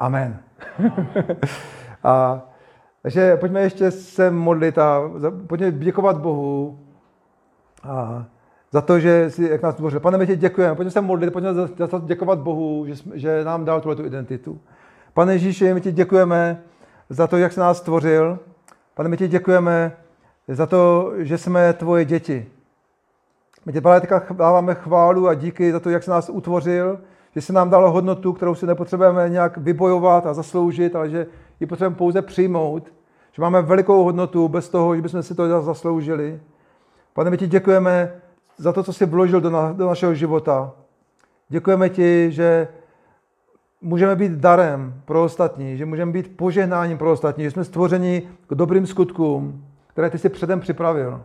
[0.05, 0.39] Amen.
[2.05, 2.43] a,
[3.03, 5.01] takže pojďme ještě se modlit a
[5.47, 6.79] pojďme děkovat Bohu
[7.83, 8.25] a
[8.73, 10.01] za to, že si, jak nás stvořil.
[10.01, 10.75] Pane, my ti děkujeme.
[10.75, 14.05] Pojďme se modlit, pojďme za, za to děkovat Bohu, že, že nám dal tuhle tu
[14.05, 14.61] identitu.
[15.15, 16.63] Pane Ježíši, my ti děkujeme
[17.09, 18.39] za to, jak jsi nás stvořil.
[18.95, 19.97] Pane, my ti děkujeme
[20.49, 22.47] za to, že jsme tvoje děti.
[23.67, 24.03] My tě, Pane,
[24.33, 26.99] dáváme chválu a díky za to, jak jsi nás utvořil,
[27.35, 31.27] že jsi nám dal hodnotu, kterou si nepotřebujeme nějak vybojovat a zasloužit, ale že
[31.61, 32.93] ji potřebujeme pouze přijmout,
[33.33, 36.41] že máme velikou hodnotu bez toho, že bychom si to zasloužili.
[37.13, 38.13] Pane, my ti děkujeme
[38.57, 40.73] za to, co jsi vložil do, na, do našeho života.
[41.49, 42.69] Děkujeme ti, že
[43.81, 48.55] můžeme být darem pro ostatní, že můžeme být požehnáním pro ostatní, že jsme stvořeni k
[48.55, 51.23] dobrým skutkům, které ty jsi předem připravil.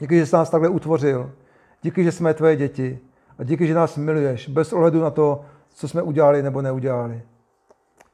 [0.00, 1.30] Díky, že jsi nás takhle utvořil.
[1.82, 2.98] Díky, že jsme tvoje děti.
[3.38, 7.22] A díky, že nás miluješ, bez ohledu na to, co jsme udělali nebo neudělali.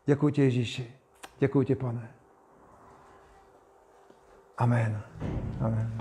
[0.07, 0.95] Děkuji ti, Ježíši.
[1.39, 2.11] Děkuji ti, pane.
[4.59, 5.01] Amen.
[5.61, 5.93] Amen.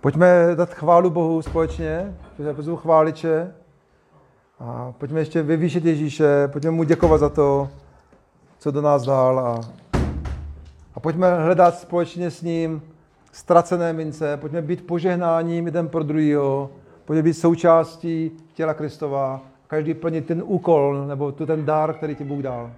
[0.00, 2.18] Pojďme dát chválu Bohu společně,
[2.56, 3.54] pozvu chváliče.
[4.58, 7.68] A pojďme ještě vyvýšit Ježíše, pojďme mu děkovat za to,
[8.58, 9.38] co do nás dal.
[9.38, 9.60] A,
[10.94, 12.82] a pojďme hledat společně s ním
[13.32, 16.70] ztracené mince, pojďme být požehnáním jeden pro druhého,
[17.06, 22.24] pojďme být součástí těla Kristova, každý plnit ten úkol nebo tu ten dár, který ti
[22.24, 22.72] Bůh dal.